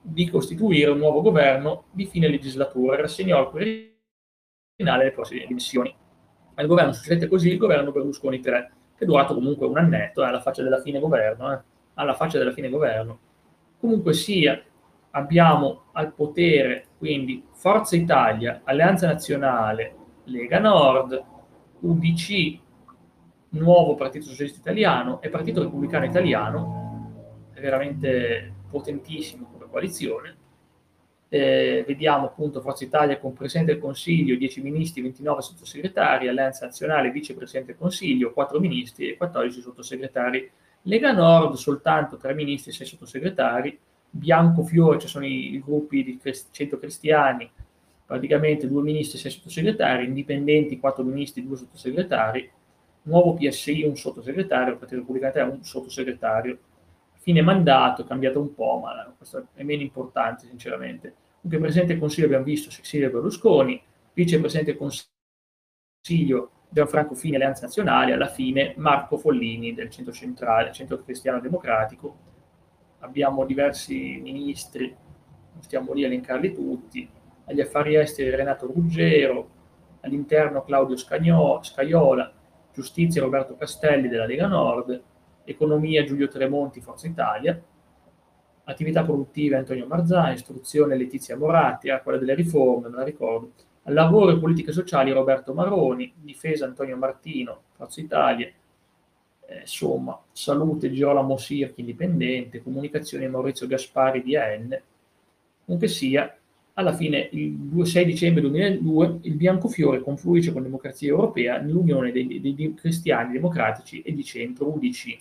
di 0.00 0.28
costituire 0.28 0.90
un 0.90 0.98
nuovo 0.98 1.20
governo 1.20 1.84
di 1.92 2.06
fine 2.06 2.26
legislatura 2.28 2.96
e 2.96 3.02
rassegnò 3.02 3.38
al 3.38 3.50
finale 4.74 4.98
delle 4.98 5.12
prossime 5.12 5.46
dimissioni. 5.46 5.94
Al 6.54 6.66
governo 6.66 6.92
succedette 6.92 7.28
così 7.28 7.50
il 7.50 7.58
governo 7.58 7.92
Berlusconi 7.92 8.40
3, 8.40 8.72
che 8.96 9.04
è 9.04 9.06
durato 9.06 9.34
comunque 9.34 9.68
un 9.68 9.78
annetto, 9.78 10.24
eh, 10.24 10.26
alla 10.26 10.40
faccia 10.40 10.64
della 10.64 10.80
fine 10.80 10.98
governo, 10.98 11.52
eh, 11.52 11.60
alla 11.94 12.14
faccia 12.14 12.38
della 12.38 12.52
fine 12.52 12.68
governo. 12.68 13.18
Comunque 13.78 14.14
sia, 14.14 14.60
abbiamo 15.10 15.84
al 15.92 16.12
potere 16.12 16.86
quindi 16.98 17.44
Forza 17.52 17.94
Italia, 17.94 18.62
Alleanza 18.64 19.06
Nazionale, 19.06 19.94
Lega 20.28 20.58
Nord, 20.58 21.24
UDC, 21.80 22.58
Nuovo 23.50 23.94
Partito 23.94 24.26
Socialista 24.26 24.58
Italiano 24.60 25.20
e 25.22 25.28
Partito 25.28 25.62
Repubblicano 25.62 26.04
Italiano, 26.04 27.50
veramente 27.54 28.52
potentissimo 28.70 29.48
come 29.50 29.66
coalizione, 29.70 30.36
eh, 31.30 31.84
vediamo 31.86 32.26
appunto 32.26 32.60
Forza 32.60 32.84
Italia 32.84 33.18
con 33.18 33.34
Presidente 33.34 33.72
del 33.72 33.80
Consiglio, 33.80 34.36
10 34.36 34.62
ministri, 34.62 35.02
29 35.02 35.42
sottosegretari, 35.42 36.28
Alleanza 36.28 36.66
Nazionale, 36.66 37.10
Vicepresidente 37.10 37.72
del 37.72 37.80
Consiglio, 37.80 38.32
4 38.32 38.58
ministri 38.60 39.10
e 39.10 39.16
14 39.16 39.60
sottosegretari. 39.60 40.50
Lega 40.82 41.12
Nord 41.12 41.54
soltanto 41.54 42.16
3 42.16 42.34
ministri 42.34 42.70
e 42.70 42.74
6 42.74 42.86
sottosegretari, 42.86 43.78
Bianco 44.10 44.62
Fiore, 44.62 44.98
ci 44.98 45.08
sono 45.08 45.26
i, 45.26 45.54
i 45.54 45.60
gruppi 45.60 46.02
di 46.02 46.18
centro 46.50 46.78
cristiani, 46.78 47.50
praticamente 48.08 48.66
2 48.66 48.82
ministri 48.82 49.18
e 49.18 49.20
6 49.20 49.30
sottosegretari, 49.30 50.06
indipendenti 50.06 50.78
4 50.78 51.04
ministri 51.04 51.42
e 51.42 51.44
2 51.44 51.56
sottosegretari, 51.58 52.50
nuovo 53.02 53.34
PSI 53.34 53.82
un 53.82 53.96
sottosegretario, 53.96 54.78
Partito 54.78 55.00
Repubblicano 55.00 55.52
un 55.52 55.62
sottosegretario, 55.62 56.58
fine 57.18 57.42
mandato, 57.42 58.00
è 58.00 58.06
cambiato 58.06 58.40
un 58.40 58.54
po', 58.54 58.78
ma 58.82 59.12
questo 59.14 59.48
è 59.52 59.62
meno 59.62 59.82
importante 59.82 60.46
sinceramente. 60.46 61.14
Comunque 61.42 61.58
Presidente 61.58 61.92
del 61.92 62.00
Consiglio 62.00 62.26
abbiamo 62.26 62.44
visto 62.44 62.70
Silvio 62.70 63.10
Berlusconi, 63.10 63.82
Vicepresidente 64.14 64.70
del 64.70 64.80
Consiglio 64.80 66.50
Gianfranco 66.70 67.14
Fini, 67.14 67.34
Alleanza 67.34 67.66
Nazionale, 67.66 68.14
alla 68.14 68.28
fine 68.28 68.72
Marco 68.78 69.18
Follini 69.18 69.74
del 69.74 69.90
Centro 69.90 70.14
Centrale, 70.14 70.72
Centro 70.72 71.02
Cristiano 71.02 71.40
Democratico. 71.40 72.16
Abbiamo 73.00 73.44
diversi 73.44 74.18
ministri, 74.22 74.96
non 75.52 75.62
stiamo 75.62 75.92
lì 75.92 76.04
a 76.04 76.06
elencarli 76.06 76.54
tutti, 76.54 77.16
agli 77.48 77.60
affari 77.60 77.96
esteri 77.96 78.30
Renato 78.30 78.66
Ruggero, 78.66 79.50
all'interno 80.00 80.62
Claudio 80.62 80.96
Scagno, 80.96 81.60
Scaiola, 81.62 82.32
giustizia 82.72 83.22
Roberto 83.22 83.56
Castelli 83.56 84.08
della 84.08 84.26
Lega 84.26 84.46
Nord, 84.46 85.02
Economia 85.44 86.04
Giulio 86.04 86.28
Tremonti, 86.28 86.80
Forza 86.80 87.06
Italia, 87.06 87.60
Attività 88.64 89.02
produttive 89.02 89.56
Antonio 89.56 89.86
Marzani, 89.86 90.34
Istruzione 90.34 90.94
Letizia 90.94 91.38
Moratti, 91.38 91.88
a 91.88 92.02
quella 92.02 92.18
delle 92.18 92.34
riforme, 92.34 92.90
me 92.90 92.96
la 92.96 93.02
ricordo, 93.02 93.52
lavoro 93.84 94.32
e 94.32 94.38
politiche 94.38 94.72
sociali 94.72 95.10
Roberto 95.10 95.54
Maroni, 95.54 96.12
difesa 96.16 96.66
Antonio 96.66 96.96
Martino, 96.98 97.62
Forza 97.72 98.00
Italia, 98.00 98.46
eh, 99.46 99.60
insomma, 99.60 100.20
salute 100.32 100.90
Girolamo 100.90 101.38
Sirchi, 101.38 101.80
indipendente, 101.80 102.62
comunicazione 102.62 103.26
Maurizio 103.28 103.66
Gaspari 103.66 104.22
di 104.22 104.36
AN, 104.36 104.78
comunque 105.64 105.88
sia, 105.88 106.36
alla 106.78 106.92
fine, 106.92 107.28
il 107.32 107.58
6 107.82 108.04
dicembre 108.04 108.40
2002, 108.42 109.18
il 109.22 109.34
Biancofiore 109.34 110.00
confluisce 110.00 110.52
con 110.52 110.62
Democrazia 110.62 111.08
Europea 111.08 111.58
nell'Unione 111.58 112.12
dei, 112.12 112.40
dei, 112.40 112.54
dei 112.54 112.74
Cristiani 112.74 113.32
Democratici 113.32 114.00
e 114.02 114.14
di 114.14 114.22
Centro 114.22 114.72
UDC. 114.72 115.18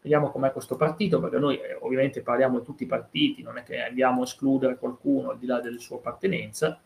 Vediamo 0.00 0.30
com'è 0.30 0.52
questo 0.52 0.76
partito, 0.76 1.18
perché 1.18 1.38
noi 1.38 1.56
eh, 1.56 1.76
ovviamente 1.80 2.22
parliamo 2.22 2.60
di 2.60 2.64
tutti 2.64 2.84
i 2.84 2.86
partiti, 2.86 3.42
non 3.42 3.58
è 3.58 3.64
che 3.64 3.80
andiamo 3.80 4.20
a 4.20 4.24
escludere 4.24 4.78
qualcuno 4.78 5.30
al 5.30 5.38
di 5.38 5.46
là 5.46 5.60
della 5.60 5.78
sua 5.78 5.96
appartenenza. 5.96 6.80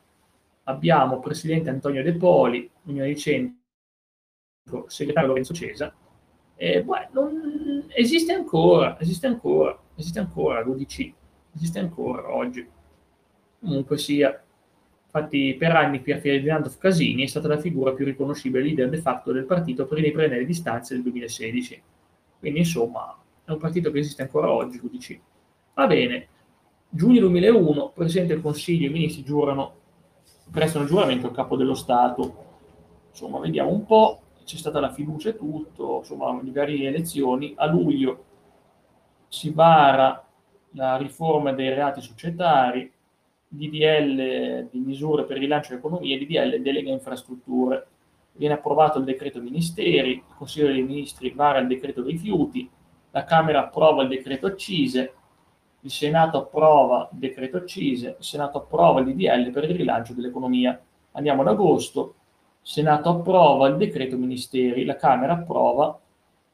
Abbiamo 0.65 1.19
Presidente 1.19 1.69
Antonio 1.69 2.03
De 2.03 2.15
Poli, 2.15 2.71
Unione 2.85 3.09
di 3.09 3.17
Centro, 3.19 3.59
Segretario 4.87 5.29
Lorenzo 5.29 5.53
Cesa. 5.53 5.95
E, 6.57 6.83
beh, 6.83 7.09
non, 7.13 7.85
esiste 7.95 8.33
ancora, 8.33 8.99
esiste 9.01 9.27
ancora, 9.27 9.79
esiste 9.97 10.19
ancora 10.19 10.63
l'UDC, 10.63 11.13
esiste 11.53 11.79
ancora 11.79 12.35
oggi 12.35 12.67
comunque 13.61 13.99
sia. 13.99 14.43
Infatti, 15.05 15.55
per 15.59 15.75
anni 15.75 16.01
Pier 16.01 16.21
Ferdinando 16.21 16.71
Casini 16.79 17.23
è 17.23 17.27
stata 17.27 17.49
la 17.49 17.59
figura 17.59 17.93
più 17.93 18.05
riconoscibile 18.05 18.63
leader 18.63 18.91
de 18.91 18.99
facto 18.99 19.33
del 19.33 19.47
partito 19.47 19.87
per 19.87 19.99
riprendere 19.99 20.41
le 20.41 20.47
distanze 20.47 20.95
del 20.95 21.03
2016. 21.03 21.83
Quindi, 22.39 22.59
insomma, 22.61 23.17
è 23.45 23.51
un 23.51 23.59
partito 23.59 23.91
che 23.91 24.01
esiste 24.01 24.23
ancora 24.23 24.53
oggi, 24.53 24.79
l'UDC. 24.79 25.21
Va 25.75 25.87
bene. 25.87 26.29
Giugno 26.91 27.21
2001, 27.21 27.93
Presidente 27.95 28.35
del 28.35 28.43
Consiglio 28.43 28.87
e 28.87 28.91
i 28.91 28.93
ministri 28.93 29.23
giurano, 29.23 29.75
prestano 30.51 30.85
giuramento 30.85 31.27
al 31.27 31.35
capo 31.35 31.57
dello 31.57 31.75
Stato. 31.75 32.45
Insomma, 33.11 33.39
vediamo 33.41 33.71
un 33.71 33.85
po'. 33.87 34.21
C'è 34.45 34.57
stata 34.57 34.81
la 34.81 34.93
fiducia 34.93 35.31
e 35.31 35.37
tutto, 35.37 35.99
insomma, 35.99 36.39
di 36.43 36.51
varie 36.51 36.89
elezioni. 36.89 37.55
A 37.57 37.67
luglio 37.67 38.25
si 39.29 39.51
vara 39.51 40.27
la 40.73 40.97
riforma 40.97 41.53
dei 41.53 41.69
reati 41.69 42.01
societari, 42.01 42.91
DDL 43.49 44.69
di 44.71 44.79
misure 44.79 45.25
per 45.25 45.37
il 45.37 45.43
rilancio 45.43 45.71
dell'economia 45.71 46.19
DDL 46.19 46.61
delega 46.61 46.91
infrastrutture. 46.91 47.87
Viene 48.33 48.55
approvato 48.55 48.99
il 48.99 49.05
decreto 49.05 49.41
ministeri, 49.41 50.11
il 50.11 50.23
Consiglio 50.37 50.69
dei 50.69 50.83
Ministri 50.83 51.31
vara 51.31 51.59
il 51.59 51.67
decreto 51.67 52.05
rifiuti, 52.05 52.71
la 53.11 53.25
Camera 53.25 53.65
approva 53.65 54.03
il 54.03 54.09
decreto 54.09 54.47
accise, 54.47 55.13
il 55.81 55.91
Senato 55.91 56.39
approva 56.39 57.09
il 57.13 57.19
decreto 57.19 57.57
accise, 57.57 58.17
il 58.19 58.25
Senato 58.25 58.59
approva 58.59 59.01
il 59.01 59.07
DDL 59.07 59.51
per 59.51 59.65
il 59.65 59.75
rilancio 59.77 60.13
dell'economia. 60.13 60.81
Andiamo 61.13 61.41
ad 61.41 61.49
agosto, 61.49 62.15
il 62.63 62.69
Senato 62.69 63.09
approva 63.09 63.67
il 63.69 63.77
decreto 63.77 64.17
ministeri, 64.17 64.85
la 64.85 64.97
Camera 64.97 65.33
approva 65.33 65.99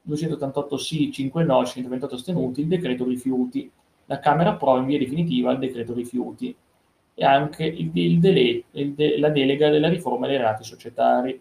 288 0.01 0.77
sì, 0.77 1.11
5 1.11 1.45
no, 1.45 1.65
128 1.65 2.15
astenuti, 2.15 2.61
il 2.61 2.69
decreto 2.69 3.05
rifiuti. 3.05 3.71
La 4.07 4.21
Camera 4.21 4.51
approva 4.51 4.79
in 4.79 4.87
via 4.87 4.99
definitiva 4.99 5.53
il 5.53 5.59
decreto 5.59 5.93
rifiuti 5.93 6.55
e 7.15 7.25
anche 7.25 7.65
il, 7.65 7.91
il 7.95 8.19
dele, 8.19 8.65
il 8.73 8.95
de, 8.95 9.19
la 9.19 9.29
delega 9.29 9.71
della 9.71 9.89
riforma 9.89 10.27
dei 10.27 10.37
reati 10.37 10.65
societari. 10.65 11.41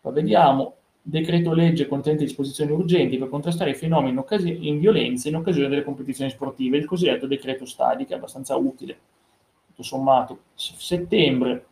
Poi 0.00 0.12
vediamo, 0.12 0.74
decreto 1.02 1.52
legge 1.52 1.86
contenente 1.86 2.24
disposizioni 2.24 2.72
urgenti 2.72 3.18
per 3.18 3.28
contrastare 3.28 3.70
i 3.70 3.74
fenomeni 3.74 4.12
in, 4.12 4.18
occasi- 4.18 4.68
in 4.68 4.80
violenza 4.80 5.28
in 5.28 5.36
occasione 5.36 5.68
delle 5.68 5.84
competizioni 5.84 6.30
sportive, 6.30 6.78
il 6.78 6.86
cosiddetto 6.86 7.26
decreto 7.26 7.64
stadi, 7.64 8.06
che 8.06 8.14
è 8.14 8.16
abbastanza 8.16 8.56
utile. 8.56 8.98
Tutto 9.68 9.82
sommato, 9.82 10.40
settembre, 10.54 11.66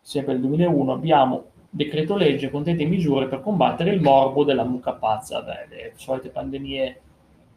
sempre 0.00 0.34
del 0.34 0.42
2001, 0.42 0.92
abbiamo 0.92 1.44
decreto 1.68 2.16
legge 2.16 2.50
contenente 2.50 2.84
misure 2.84 3.28
per 3.28 3.40
combattere 3.40 3.92
il 3.92 4.00
morbo 4.00 4.44
della 4.44 4.64
mucca 4.64 4.92
pazza, 4.92 5.42
Beh, 5.42 5.66
le 5.68 5.92
solite 5.96 6.30
pandemie 6.30 7.00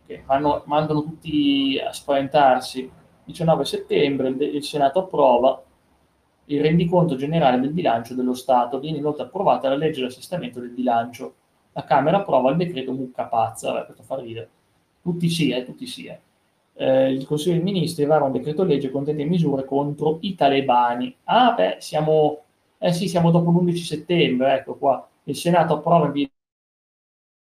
che 0.05 0.23
vanno, 0.25 0.63
mandano 0.65 1.03
tutti 1.03 1.79
a 1.79 1.91
spaventarsi 1.93 2.91
19 3.25 3.65
settembre 3.65 4.29
il 4.29 4.63
Senato 4.63 4.99
approva 4.99 5.63
il 6.45 6.61
rendiconto 6.61 7.15
generale 7.15 7.59
del 7.59 7.71
bilancio 7.71 8.13
dello 8.15 8.33
Stato. 8.33 8.79
Viene 8.79 8.97
inoltre 8.97 9.23
approvata 9.23 9.69
la 9.69 9.75
legge 9.75 10.01
di 10.01 10.07
assestamento 10.07 10.59
del 10.59 10.69
bilancio. 10.69 11.35
La 11.73 11.83
Camera 11.83 12.17
approva 12.17 12.51
il 12.51 12.57
decreto 12.57 12.91
mucca 12.91 13.25
pazza. 13.25 13.71
Vabbè, 13.71 13.85
questo 13.85 14.03
fa 14.03 14.19
ridere. 14.19 14.49
Tutti 15.01 15.29
sì, 15.29 15.51
eh, 15.51 15.63
tutti 15.65 15.87
sì. 15.87 16.05
Eh. 16.05 16.19
Eh, 16.75 17.11
il 17.11 17.25
Consiglio 17.25 17.55
dei 17.55 17.63
Ministri 17.63 18.05
vara 18.05 18.23
un 18.23 18.31
decreto 18.31 18.63
legge 18.63 18.89
contenente 18.89 19.29
misure 19.29 19.65
contro 19.65 20.17
i 20.21 20.35
talebani. 20.35 21.15
Ah, 21.25 21.53
beh, 21.53 21.77
siamo, 21.79 22.43
eh 22.77 22.91
sì, 22.93 23.07
siamo 23.07 23.31
dopo 23.31 23.51
l'11 23.51 23.75
settembre, 23.75 24.55
ecco 24.55 24.75
qua. 24.75 25.07
Il 25.23 25.35
Senato 25.35 25.75
approva 25.75 26.07
in 26.07 26.11
via 26.11 26.27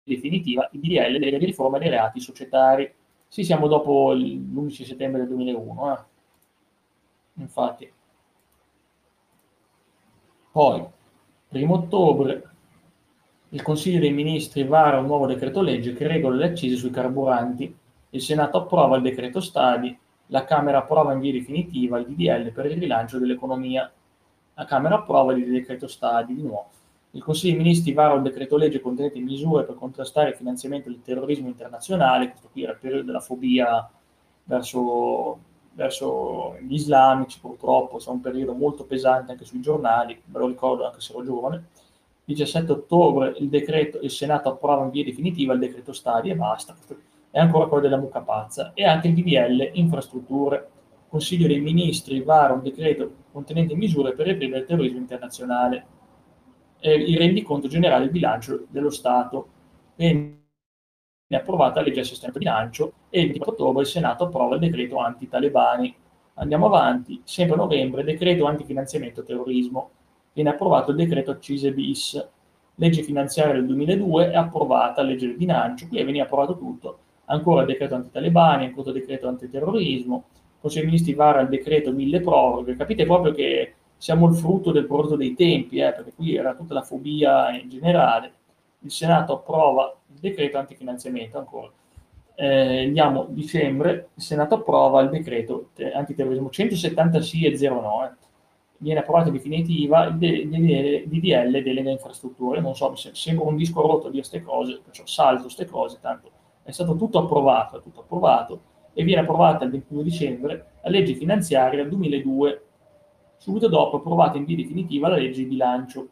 definitiva 0.03 0.69
il 0.73 0.79
DDL 0.79 1.19
delle 1.19 1.37
riforme 1.37 1.79
dei 1.79 1.89
reati 1.89 2.19
societari. 2.19 2.91
Sì, 3.33 3.43
siamo 3.43 3.65
dopo 3.67 4.11
l'11 4.13 4.85
settembre 4.85 5.21
del 5.21 5.29
2001, 5.29 5.91
eh. 5.91 5.99
infatti. 7.41 7.91
Poi, 10.51 10.85
primo 11.47 11.73
ottobre, 11.73 12.43
il 13.49 13.63
Consiglio 13.63 13.99
dei 13.99 14.13
Ministri 14.13 14.63
vara 14.65 14.99
un 14.99 15.07
nuovo 15.07 15.25
decreto 15.25 15.63
legge 15.63 15.93
che 15.93 16.05
regola 16.05 16.35
le 16.35 16.45
accise 16.45 16.75
sui 16.75 16.91
carburanti, 16.91 17.75
il 18.11 18.21
Senato 18.21 18.59
approva 18.59 18.97
il 18.97 19.01
decreto 19.01 19.41
stadi, 19.41 19.97
la 20.27 20.45
Camera 20.45 20.77
approva 20.77 21.13
in 21.13 21.19
via 21.19 21.31
definitiva 21.31 21.97
il 21.97 22.05
DDL 22.05 22.51
per 22.51 22.67
il 22.67 22.77
rilancio 22.77 23.17
dell'economia, 23.17 23.91
la 24.53 24.65
Camera 24.65 24.97
approva 24.97 25.33
il 25.33 25.49
decreto 25.49 25.87
stadi 25.87 26.35
di 26.35 26.43
nuovo. 26.43 26.69
Il 27.15 27.21
Consiglio 27.21 27.53
dei 27.53 27.63
Ministri 27.63 27.93
vara 27.93 28.15
un 28.15 28.23
decreto 28.23 28.57
legge 28.57 28.81
contenente 28.81 29.19
misure 29.19 29.65
per 29.65 29.75
contrastare 29.75 30.29
il 30.29 30.35
finanziamento 30.35 30.89
del 30.89 31.03
terrorismo 31.03 31.47
internazionale, 31.47 32.29
questo 32.29 32.49
qui 32.51 32.63
era 32.63 32.71
il 32.71 32.79
periodo 32.79 33.03
della 33.03 33.19
fobia 33.19 33.87
verso, 34.45 35.37
verso 35.73 36.57
gli 36.61 36.73
islamici, 36.73 37.39
purtroppo, 37.39 37.99
è 37.99 38.09
un 38.09 38.19
periodo 38.19 38.55
molto 38.55 38.85
pesante 38.85 39.31
anche 39.31 39.45
sui 39.45 39.61
giornali, 39.61 40.19
me 40.25 40.39
lo 40.39 40.47
ricordo 40.47 40.87
anche 40.87 41.01
se 41.01 41.13
ero 41.13 41.23
giovane. 41.23 41.65
17 42.25 42.71
ottobre 42.71 43.35
il, 43.37 43.47
decreto, 43.47 43.99
il 43.99 44.09
Senato 44.09 44.49
approva 44.49 44.83
in 44.83 44.89
via 44.89 45.03
definitiva 45.03 45.53
il 45.53 45.59
decreto 45.59 45.93
stadi 45.93 46.31
e 46.31 46.35
basta, 46.35 46.75
è 47.29 47.37
ancora 47.37 47.67
quello 47.67 47.83
della 47.83 47.97
mucca 47.97 48.21
pazza, 48.21 48.71
e 48.73 48.85
anche 48.85 49.09
il 49.09 49.13
DDL 49.13 49.69
infrastrutture. 49.73 50.67
Consiglio 51.09 51.45
dei 51.45 51.61
Ministri 51.61 52.21
vara 52.21 52.53
un 52.53 52.63
decreto 52.63 53.11
contenente 53.31 53.75
misure 53.75 54.13
per 54.13 54.25
reprimere 54.25 54.61
il 54.61 54.65
terrorismo 54.65 54.97
internazionale 54.97 55.92
eh, 56.83 56.93
il 56.95 57.17
rendiconto 57.17 57.69
generale 57.69 58.03
del 58.03 58.11
bilancio 58.11 58.65
dello 58.67 58.89
Stato. 58.89 59.47
Viene 59.95 60.41
approvata 61.29 61.75
la 61.75 61.83
legge 61.83 62.01
di 62.01 62.01
assestamento 62.01 62.39
bilancio 62.39 62.93
e 63.09 63.21
il 63.21 63.27
24 63.27 63.63
ottobre 63.63 63.83
il 63.83 63.87
Senato 63.87 64.25
approva 64.25 64.55
il 64.55 64.61
decreto 64.61 64.97
anti-talebani. 64.97 65.95
Andiamo 66.35 66.65
avanti, 66.65 67.21
sempre 67.23 67.55
a 67.55 67.59
novembre, 67.59 68.03
decreto 68.03 68.45
antifinanziamento 68.45 69.23
terrorismo. 69.23 69.91
Viene 70.33 70.49
approvato 70.49 70.91
il 70.91 70.97
decreto 70.97 71.31
accise 71.31 71.71
bis. 71.71 72.29
Legge 72.75 73.03
finanziaria 73.03 73.53
del 73.53 73.67
2002 73.67 74.31
è 74.31 74.35
approvata, 74.35 75.03
legge 75.03 75.27
del 75.27 75.37
bilancio, 75.37 75.87
qui 75.87 76.03
veniva 76.03 76.25
approvato 76.25 76.57
tutto. 76.57 76.97
Ancora 77.25 77.61
il 77.61 77.67
decreto 77.67 77.95
anti-talebani, 77.95 78.65
ancora 78.65 78.89
il 78.89 78.97
decreto 78.97 79.29
antiterrorismo. 79.29 80.25
Consiglio 80.59 80.83
dei 80.83 80.91
Ministri 80.91 81.13
vara 81.13 81.39
il 81.41 81.47
decreto 81.47 81.93
mille 81.93 82.19
proroghe. 82.19 82.75
Capite 82.75 83.05
proprio 83.05 83.31
che 83.31 83.75
siamo 84.03 84.27
il 84.27 84.35
frutto 84.35 84.73
del 84.73 84.85
prodotto 84.85 85.15
dei 85.15 85.33
tempi, 85.33 85.77
eh, 85.77 85.93
perché 85.93 86.11
qui 86.13 86.35
era 86.35 86.53
tutta 86.55 86.73
la 86.73 86.81
fobia 86.81 87.57
in 87.57 87.69
generale. 87.69 88.33
Il 88.79 88.91
Senato 88.91 89.31
approva 89.31 89.95
il 90.11 90.19
decreto 90.19 90.57
antifinanziamento 90.57 91.37
ancora. 91.37 91.71
Eh, 92.35 92.83
andiamo 92.83 93.27
dicembre, 93.29 94.09
il 94.13 94.21
Senato 94.21 94.55
approva 94.55 94.99
il 95.03 95.09
decreto 95.09 95.69
antiterrorismo 95.93 96.49
170 96.49 97.21
sì 97.21 97.45
e 97.45 97.55
0 97.55 97.79
no. 97.79 98.05
Eh. 98.05 98.11
Viene 98.79 98.99
approvato 98.99 99.29
in 99.29 99.35
definitiva 99.35 100.03
il 100.07 100.15
DDL 100.17 101.63
delega 101.63 101.89
infrastrutture. 101.89 102.59
Non 102.59 102.75
so, 102.75 102.89
mi 102.89 102.97
sembra 102.97 103.45
un 103.45 103.55
disco 103.55 103.79
rotto 103.79 104.09
dire 104.09 104.17
queste 104.17 104.41
cose, 104.41 104.81
perciò 104.83 105.05
salto 105.05 105.43
queste 105.43 105.65
cose, 105.65 105.99
tanto 106.01 106.29
è 106.63 106.71
stato 106.71 106.97
tutto 106.97 107.19
approvato, 107.19 107.77
è 107.77 107.81
tutto 107.81 108.01
approvato 108.01 108.61
e 108.91 109.05
viene 109.05 109.21
approvata 109.21 109.63
il 109.63 109.71
21 109.71 110.01
dicembre 110.01 110.65
la 110.81 110.89
legge 110.89 111.13
finanziaria 111.13 111.85
2002 111.85 112.63
Subito 113.43 113.67
dopo 113.67 113.97
approvata 113.97 114.37
in 114.37 114.45
via 114.45 114.55
definitiva 114.55 115.09
la 115.09 115.17
legge 115.17 115.41
di 115.41 115.49
bilancio. 115.49 116.07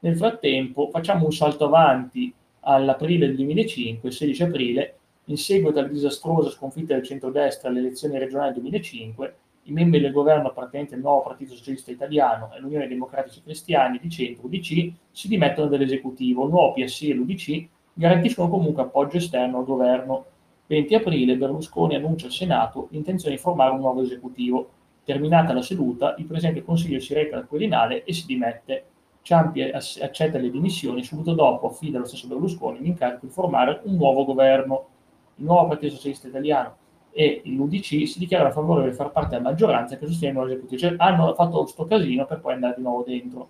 Nel 0.00 0.14
frattempo 0.14 0.90
facciamo 0.90 1.24
un 1.24 1.32
salto 1.32 1.64
avanti 1.64 2.30
all'aprile 2.60 3.28
del 3.28 3.36
2005, 3.36 4.10
il 4.10 4.14
16 4.14 4.42
aprile, 4.42 4.98
in 5.24 5.38
seguito 5.38 5.78
alla 5.78 5.88
disastrosa 5.88 6.50
sconfitta 6.50 6.92
del 6.92 7.02
centrodestra 7.02 7.70
alle 7.70 7.78
elezioni 7.78 8.18
regionali 8.18 8.52
del 8.52 8.60
2005, 8.60 9.36
i 9.62 9.72
membri 9.72 10.00
del 10.00 10.12
governo 10.12 10.48
appartenenti 10.48 10.92
al 10.92 11.00
nuovo 11.00 11.22
Partito 11.22 11.54
Socialista 11.54 11.92
Italiano 11.92 12.52
e 12.54 12.60
l'Unione 12.60 12.88
Democratici 12.88 13.40
Cristiani 13.42 13.98
di 13.98 14.10
centro 14.10 14.44
UDC 14.44 14.92
si 15.12 15.28
dimettono 15.28 15.66
dall'esecutivo. 15.66 16.44
Il 16.44 16.50
nuovo 16.50 16.74
PSI 16.74 17.08
e 17.08 17.14
l'UDC 17.14 17.68
garantiscono 17.94 18.50
comunque 18.50 18.82
appoggio 18.82 19.16
esterno 19.16 19.60
al 19.60 19.64
governo. 19.64 20.26
20 20.66 20.94
aprile 20.94 21.38
Berlusconi 21.38 21.94
annuncia 21.94 22.26
al 22.26 22.32
Senato 22.32 22.88
l'intenzione 22.90 23.36
di 23.36 23.40
formare 23.40 23.72
un 23.72 23.80
nuovo 23.80 24.02
esecutivo 24.02 24.72
Terminata 25.10 25.52
la 25.52 25.60
seduta, 25.60 26.14
il 26.18 26.24
Presidente 26.24 26.62
Consiglio 26.62 27.00
si 27.00 27.12
reca 27.14 27.36
al 27.36 27.48
Quirinale 27.48 28.04
e 28.04 28.12
si 28.12 28.26
dimette. 28.26 28.84
Ciampi 29.22 29.60
accetta 29.60 30.38
le 30.38 30.52
dimissioni, 30.52 31.02
subito 31.02 31.34
dopo 31.34 31.66
affida 31.66 31.96
allo 31.96 32.06
stesso 32.06 32.28
Berlusconi 32.28 32.78
l'incarico 32.78 33.26
di 33.26 33.32
formare 33.32 33.80
un 33.86 33.96
nuovo 33.96 34.24
governo. 34.24 34.86
Il 35.34 35.46
nuovo 35.46 35.66
Partito 35.66 35.96
Socialista 35.96 36.28
Italiano 36.28 36.76
e 37.10 37.42
l'UDC 37.44 38.06
si 38.06 38.20
dichiarano 38.20 38.52
favorevoli 38.52 38.92
a 38.92 38.94
far 38.94 39.10
parte 39.10 39.30
della 39.30 39.48
maggioranza 39.48 39.98
che 39.98 40.06
sostiene 40.06 40.44
l'esecutivo. 40.44 40.80
Cioè, 40.80 40.94
hanno 40.98 41.34
fatto 41.34 41.58
questo 41.62 41.86
casino 41.86 42.24
per 42.24 42.38
poi 42.38 42.52
andare 42.52 42.74
di 42.76 42.82
nuovo 42.82 43.02
dentro. 43.02 43.48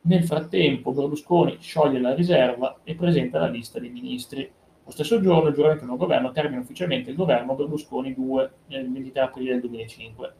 Nel 0.00 0.24
frattempo 0.24 0.90
Berlusconi 0.90 1.58
scioglie 1.60 2.00
la 2.00 2.14
riserva 2.14 2.80
e 2.82 2.96
presenta 2.96 3.38
la 3.38 3.46
lista 3.46 3.78
dei 3.78 3.90
ministri. 3.90 4.50
Lo 4.84 4.90
stesso 4.90 5.20
giorno 5.20 5.50
il 5.50 5.54
giuramento 5.54 5.84
del 5.84 5.96
governo 5.96 6.32
termina 6.32 6.60
ufficialmente 6.60 7.10
il 7.10 7.16
governo 7.16 7.54
Berlusconi 7.54 8.12
2 8.12 8.50
nel 8.66 8.90
23 8.90 9.20
aprile 9.22 9.52
del 9.52 9.60
2005. 9.60 10.34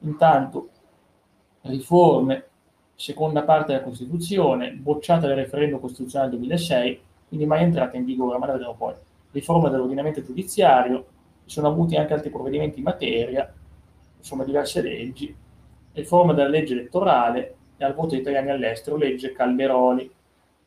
Intanto, 0.00 0.68
riforme, 1.62 2.44
seconda 2.94 3.42
parte 3.42 3.72
della 3.72 3.84
Costituzione, 3.84 4.72
bocciata 4.72 5.26
dal 5.26 5.36
referendum 5.36 5.80
costituzionale 5.80 6.30
del 6.30 6.40
2006, 6.40 7.00
quindi 7.28 7.46
mai 7.46 7.62
entrata 7.62 7.96
in 7.96 8.04
vigore, 8.04 8.38
ma 8.38 8.46
la 8.46 8.52
vedremo 8.52 8.74
poi. 8.74 8.94
Riforma 9.30 9.68
dell'ordinamento 9.68 10.22
giudiziario, 10.22 11.06
sono 11.44 11.68
avuti 11.68 11.96
anche 11.96 12.14
altri 12.14 12.30
provvedimenti 12.30 12.78
in 12.78 12.84
materia, 12.84 13.52
insomma 14.16 14.44
diverse 14.44 14.80
leggi, 14.80 15.34
riforma 15.92 16.32
della 16.32 16.48
legge 16.48 16.72
elettorale 16.72 17.56
e 17.76 17.84
al 17.84 17.94
voto 17.94 18.10
degli 18.10 18.20
italiani 18.20 18.50
all'estero, 18.50 18.96
legge 18.96 19.32
Calderoli, 19.32 20.10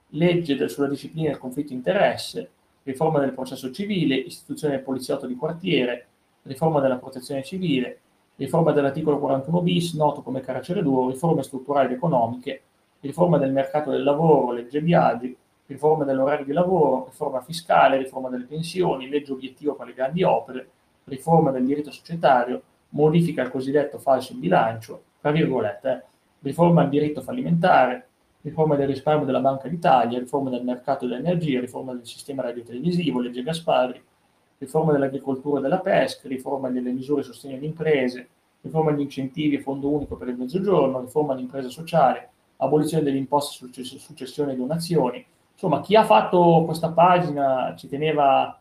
legge 0.10 0.68
sulla 0.68 0.88
disciplina 0.88 1.30
del 1.30 1.40
conflitto 1.40 1.70
di 1.70 1.76
interesse, 1.76 2.52
riforma 2.84 3.20
del 3.20 3.34
processo 3.34 3.72
civile, 3.72 4.16
istituzione 4.16 4.76
del 4.76 4.84
poliziotto 4.84 5.26
di 5.26 5.36
quartiere, 5.36 6.08
riforma 6.44 6.80
della 6.80 6.98
protezione 6.98 7.44
civile, 7.44 8.00
riforma 8.38 8.72
dell'articolo 8.72 9.20
41 9.20 9.62
bis, 9.62 9.94
noto 9.94 10.22
come 10.22 10.42
carcere 10.42 10.82
duro, 10.82 11.10
riforme 11.10 11.44
strutturali 11.44 11.88
ed 11.88 11.94
economiche, 11.94 12.62
riforma 13.02 13.38
del 13.38 13.52
mercato 13.52 13.92
del 13.92 14.04
lavoro, 14.04 14.52
legge 14.52 14.82
Biagi, 14.82 15.36
riforma 15.66 16.06
dell'orario 16.06 16.46
di 16.46 16.54
lavoro, 16.54 17.06
riforma 17.06 17.42
fiscale, 17.42 17.98
riforma 17.98 18.30
delle 18.30 18.46
pensioni, 18.46 19.10
legge 19.10 19.34
obiettivo 19.34 19.76
per 19.76 19.88
le 19.88 19.94
grandi 19.94 20.24
opere, 20.24 20.70
riforma 21.06 21.52
del 21.52 21.66
diritto 21.66 21.92
societario, 21.92 22.62
modifica 22.90 23.42
il 23.42 23.52
cosiddetto 23.52 23.98
falso 23.98 24.34
in 24.34 24.40
bilancio, 24.40 25.02
tra 25.20 25.32
virgolette, 25.32 25.90
eh, 25.90 26.02
riforma 26.42 26.82
del 26.82 26.90
diritto 26.90 27.22
fallimentare, 27.22 28.08
riforma 28.42 28.76
del 28.76 28.88
risparmio 28.88 29.26
della 29.26 29.40
Banca 29.40 29.68
d'Italia, 29.68 30.20
riforma 30.20 30.50
del 30.50 30.64
mercato 30.64 31.06
dell'energia, 31.06 31.60
riforma 31.60 31.94
del 31.94 32.06
sistema 32.06 32.44
radiotelevisivo, 32.44 33.20
legge 33.20 33.44
Gasparri, 33.44 34.02
riforma 34.58 34.92
dell'agricoltura 34.92 35.60
e 35.60 35.62
della 35.62 35.80
pesca, 35.80 36.28
riforma 36.28 36.70
delle 36.70 36.92
misure 36.92 37.22
di 37.22 37.28
sostegno 37.28 37.56
alle 37.58 37.66
imprese, 37.66 38.30
riforma 38.62 38.92
degli 38.92 39.02
incentivi 39.02 39.58
a 39.58 39.62
fondo 39.62 39.90
unico 39.90 40.16
per 40.16 40.30
il 40.30 40.38
mezzogiorno, 40.38 41.02
riforma 41.02 41.34
dell'impresa 41.34 41.70
sociale, 41.70 42.30
abolizione 42.58 43.04
delle 43.04 43.18
imposte 43.18 43.84
su 43.84 43.98
successione 43.98 44.54
e 44.54 44.56
donazioni, 44.56 45.26
insomma, 45.54 45.82
chi 45.82 45.96
ha 45.96 46.04
fatto 46.04 46.64
questa 46.66 46.92
pagina 46.92 47.76
ci 47.78 47.88
teneva 47.88 48.60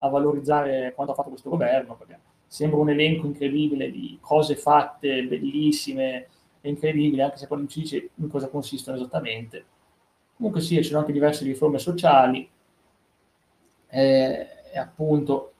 a 0.00 0.08
valorizzare 0.08 0.92
quanto 0.94 1.12
ha 1.12 1.16
fatto 1.16 1.30
questo 1.30 1.50
governo, 1.50 1.96
perché 1.96 2.18
sembra 2.46 2.78
un 2.78 2.90
elenco 2.90 3.26
incredibile 3.26 3.90
di 3.90 4.18
cose 4.20 4.54
fatte, 4.56 5.24
bellissime 5.24 6.28
e 6.60 6.68
incredibili, 6.68 7.20
anche 7.20 7.36
se 7.36 7.46
poi 7.46 7.58
non 7.58 7.68
ci 7.68 7.80
dice 7.80 8.10
in 8.14 8.28
cosa 8.28 8.48
consistono 8.48 8.96
esattamente. 8.96 9.64
Comunque 10.36 10.60
sì, 10.60 10.76
ci 10.76 10.84
sono 10.84 11.00
anche 11.00 11.12
diverse 11.12 11.44
riforme 11.44 11.78
sociali, 11.78 12.48
eh, 13.90 14.46
appunto 14.76 15.52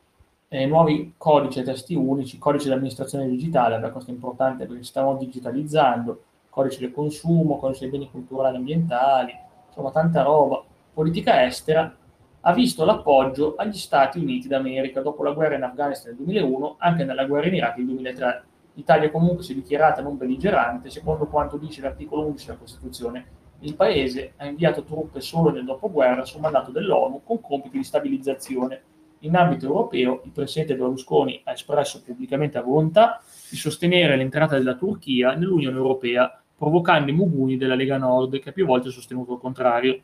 eh, 0.48 0.66
nuovi 0.66 1.14
codici 1.16 1.60
e 1.60 1.62
testi 1.62 1.94
unici, 1.94 2.38
codice 2.38 2.68
di 2.68 2.74
amministrazione 2.74 3.28
digitale, 3.28 3.78
beh, 3.78 3.90
questo 3.90 4.10
è 4.10 4.14
importante 4.14 4.66
perché 4.66 4.82
stiamo 4.82 5.16
digitalizzando, 5.16 6.22
codice 6.48 6.80
del 6.80 6.92
consumo, 6.92 7.58
codice 7.58 7.80
dei 7.80 7.90
beni 7.90 8.10
culturali 8.10 8.54
e 8.54 8.58
ambientali, 8.58 9.34
insomma 9.68 9.90
tanta 9.90 10.22
roba. 10.22 10.62
Politica 10.92 11.44
estera 11.44 11.94
ha 12.40 12.52
visto 12.52 12.84
l'appoggio 12.84 13.54
agli 13.56 13.76
Stati 13.76 14.18
Uniti 14.18 14.48
d'America 14.48 15.02
dopo 15.02 15.22
la 15.22 15.32
guerra 15.32 15.56
in 15.56 15.62
Afghanistan 15.62 16.14
nel 16.14 16.24
2001, 16.24 16.76
anche 16.78 17.04
nella 17.04 17.26
guerra 17.26 17.48
in 17.48 17.54
Iraq 17.54 17.76
nel 17.76 17.86
2003. 17.86 18.44
L'Italia 18.74 19.10
comunque 19.10 19.42
si 19.42 19.52
è 19.52 19.54
dichiarata 19.54 20.02
non 20.02 20.16
belligerante, 20.16 20.88
secondo 20.88 21.26
quanto 21.26 21.56
dice 21.56 21.80
l'articolo 21.80 22.24
11 22.26 22.46
della 22.46 22.58
Costituzione. 22.58 23.26
Il 23.60 23.74
Paese 23.74 24.34
ha 24.36 24.46
inviato 24.46 24.84
truppe 24.84 25.20
solo 25.20 25.50
nel 25.50 25.64
dopoguerra 25.64 26.24
su 26.24 26.38
mandato 26.38 26.70
dell'ONU 26.70 27.22
con 27.24 27.40
compiti 27.40 27.78
di 27.78 27.84
stabilizzazione. 27.84 28.82
In 29.20 29.36
ambito 29.36 29.66
europeo, 29.66 30.22
il 30.24 30.30
presidente 30.30 30.76
Berlusconi 30.76 31.40
ha 31.44 31.52
espresso 31.52 32.02
pubblicamente 32.02 32.58
la 32.58 32.64
volontà 32.64 33.20
di 33.50 33.56
sostenere 33.56 34.16
l'entrata 34.16 34.56
della 34.56 34.76
Turchia 34.76 35.34
nell'Unione 35.34 35.76
Europea 35.76 36.40
provocando 36.58 37.10
i 37.10 37.14
mugugni 37.14 37.56
della 37.56 37.76
Lega 37.76 37.98
Nord, 37.98 38.40
che 38.40 38.52
più 38.52 38.66
volte 38.66 38.88
ha 38.88 38.90
sostenuto 38.90 39.34
il 39.34 39.38
contrario, 39.38 40.00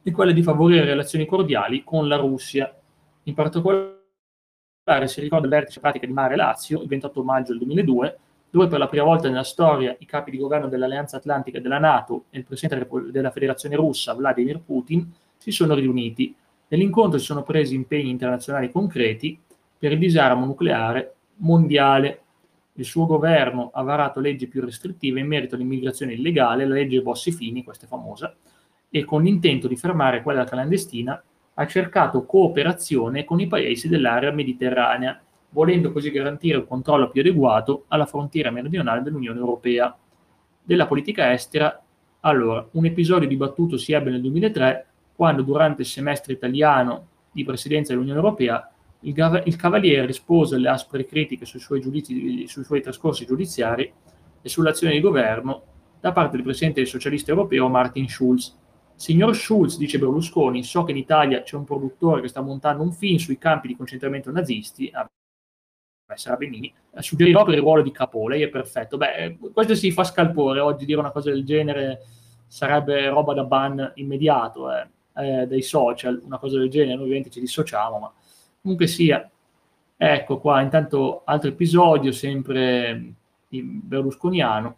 e 0.00 0.10
quella 0.12 0.30
di 0.30 0.42
favorire 0.42 0.84
relazioni 0.84 1.26
cordiali 1.26 1.82
con 1.82 2.06
la 2.06 2.16
Russia. 2.16 2.72
In 3.24 3.34
particolare 3.34 3.98
si 5.06 5.20
ricorda 5.20 5.46
il 5.46 5.52
vertice 5.52 5.80
pratica 5.80 6.06
di 6.06 6.12
Mare 6.12 6.36
Lazio, 6.36 6.80
il 6.82 6.88
28 6.88 7.24
maggio 7.24 7.48
del 7.48 7.58
2002, 7.58 8.18
dove 8.50 8.66
per 8.68 8.78
la 8.78 8.86
prima 8.86 9.04
volta 9.04 9.28
nella 9.28 9.42
storia 9.42 9.96
i 9.98 10.06
capi 10.06 10.30
di 10.30 10.38
governo 10.38 10.68
dell'Alleanza 10.68 11.16
Atlantica 11.16 11.58
e 11.58 11.60
della 11.60 11.78
Nato 11.78 12.24
e 12.30 12.38
il 12.38 12.44
presidente 12.44 12.86
della 13.10 13.30
Federazione 13.30 13.74
Russa, 13.74 14.14
Vladimir 14.14 14.60
Putin, 14.60 15.10
si 15.36 15.50
sono 15.50 15.74
riuniti. 15.74 16.34
Nell'incontro 16.72 17.18
si 17.18 17.26
sono 17.26 17.42
presi 17.42 17.74
impegni 17.74 18.08
internazionali 18.08 18.70
concreti 18.70 19.38
per 19.78 19.92
il 19.92 19.98
disarmo 19.98 20.46
nucleare 20.46 21.16
mondiale 21.36 22.20
il 22.76 22.86
suo 22.86 23.04
governo 23.04 23.70
ha 23.74 23.82
varato 23.82 24.20
leggi 24.20 24.46
più 24.46 24.62
restrittive 24.62 25.20
in 25.20 25.26
merito 25.26 25.54
all'immigrazione 25.54 26.14
illegale, 26.14 26.66
la 26.66 26.72
legge 26.72 27.02
Bossi-Fini, 27.02 27.62
questa 27.62 27.84
è 27.84 27.88
famosa, 27.88 28.34
e 28.88 29.04
con 29.04 29.22
l'intento 29.22 29.68
di 29.68 29.76
fermare 29.76 30.22
quella 30.22 30.44
clandestina 30.44 31.22
ha 31.52 31.66
cercato 31.66 32.24
cooperazione 32.24 33.24
con 33.24 33.38
i 33.38 33.48
paesi 33.48 33.88
dell'area 33.88 34.32
mediterranea, 34.32 35.20
volendo 35.50 35.92
così 35.92 36.10
garantire 36.10 36.56
un 36.56 36.66
controllo 36.66 37.10
più 37.10 37.20
adeguato 37.20 37.84
alla 37.88 38.06
frontiera 38.06 38.50
meridionale 38.50 39.02
dell'Unione 39.02 39.38
Europea. 39.38 39.94
Della 40.62 40.86
politica 40.86 41.34
estera, 41.34 41.82
allora, 42.20 42.66
un 42.70 42.86
episodio 42.86 43.28
dibattuto 43.28 43.76
si 43.76 43.92
ebbe 43.92 44.08
nel 44.08 44.22
2003, 44.22 44.86
quando 45.14 45.42
durante 45.42 45.82
il 45.82 45.88
semestre 45.88 46.32
italiano 46.32 47.08
di 47.32 47.44
presidenza 47.44 47.92
dell'Unione 47.92 48.18
Europea 48.18 48.70
il, 49.00 49.12
gav- 49.12 49.46
il 49.46 49.56
Cavaliere 49.56 50.06
rispose 50.06 50.56
alle 50.56 50.68
aspre 50.68 51.04
critiche 51.04 51.44
sui 51.44 51.60
suoi, 51.60 51.80
giudizi, 51.80 52.46
sui 52.46 52.64
suoi 52.64 52.80
trascorsi 52.80 53.26
giudiziari 53.26 53.92
e 54.40 54.48
sull'azione 54.48 54.94
di 54.94 55.00
governo 55.00 55.62
da 56.00 56.12
parte 56.12 56.36
del 56.36 56.44
presidente 56.44 56.80
del 56.80 56.88
socialista 56.88 57.30
europeo 57.30 57.68
Martin 57.68 58.08
Schulz. 58.08 58.58
Signor 58.94 59.34
Schulz, 59.34 59.78
dice 59.78 59.98
Berlusconi, 59.98 60.62
so 60.62 60.84
che 60.84 60.92
in 60.92 60.98
Italia 60.98 61.42
c'è 61.42 61.56
un 61.56 61.64
produttore 61.64 62.20
che 62.20 62.28
sta 62.28 62.40
montando 62.40 62.82
un 62.82 62.92
film 62.92 63.16
sui 63.16 63.38
campi 63.38 63.68
di 63.68 63.76
concentramento 63.76 64.30
nazisti, 64.30 64.90
beh, 64.92 66.16
sarà 66.16 66.36
Benini, 66.36 66.72
suggerirò 66.98 67.44
per 67.44 67.54
il 67.54 67.60
ruolo 67.60 67.82
di 67.82 67.90
capo, 67.90 68.28
lei 68.28 68.42
è 68.42 68.48
perfetto. 68.48 68.96
Beh, 68.96 69.38
questo 69.52 69.74
si 69.74 69.90
fa 69.90 70.04
scalpore, 70.04 70.60
oggi 70.60 70.84
dire 70.84 71.00
una 71.00 71.10
cosa 71.10 71.30
del 71.30 71.44
genere 71.44 72.04
sarebbe 72.46 73.08
roba 73.08 73.32
da 73.32 73.44
ban 73.44 73.92
immediato 73.94 74.70
eh, 74.70 74.86
eh, 75.14 75.46
dai 75.46 75.62
social, 75.62 76.20
una 76.24 76.38
cosa 76.38 76.58
del 76.58 76.70
genere, 76.70 76.94
noi 76.94 77.04
ovviamente 77.04 77.30
ci 77.30 77.40
dissociamo, 77.40 77.98
ma 77.98 78.12
Comunque 78.62 78.86
sia, 78.86 79.28
ecco 79.96 80.38
qua, 80.38 80.60
intanto 80.60 81.22
altro 81.24 81.48
episodio, 81.48 82.12
sempre 82.12 83.14
berlusconiano, 83.48 84.76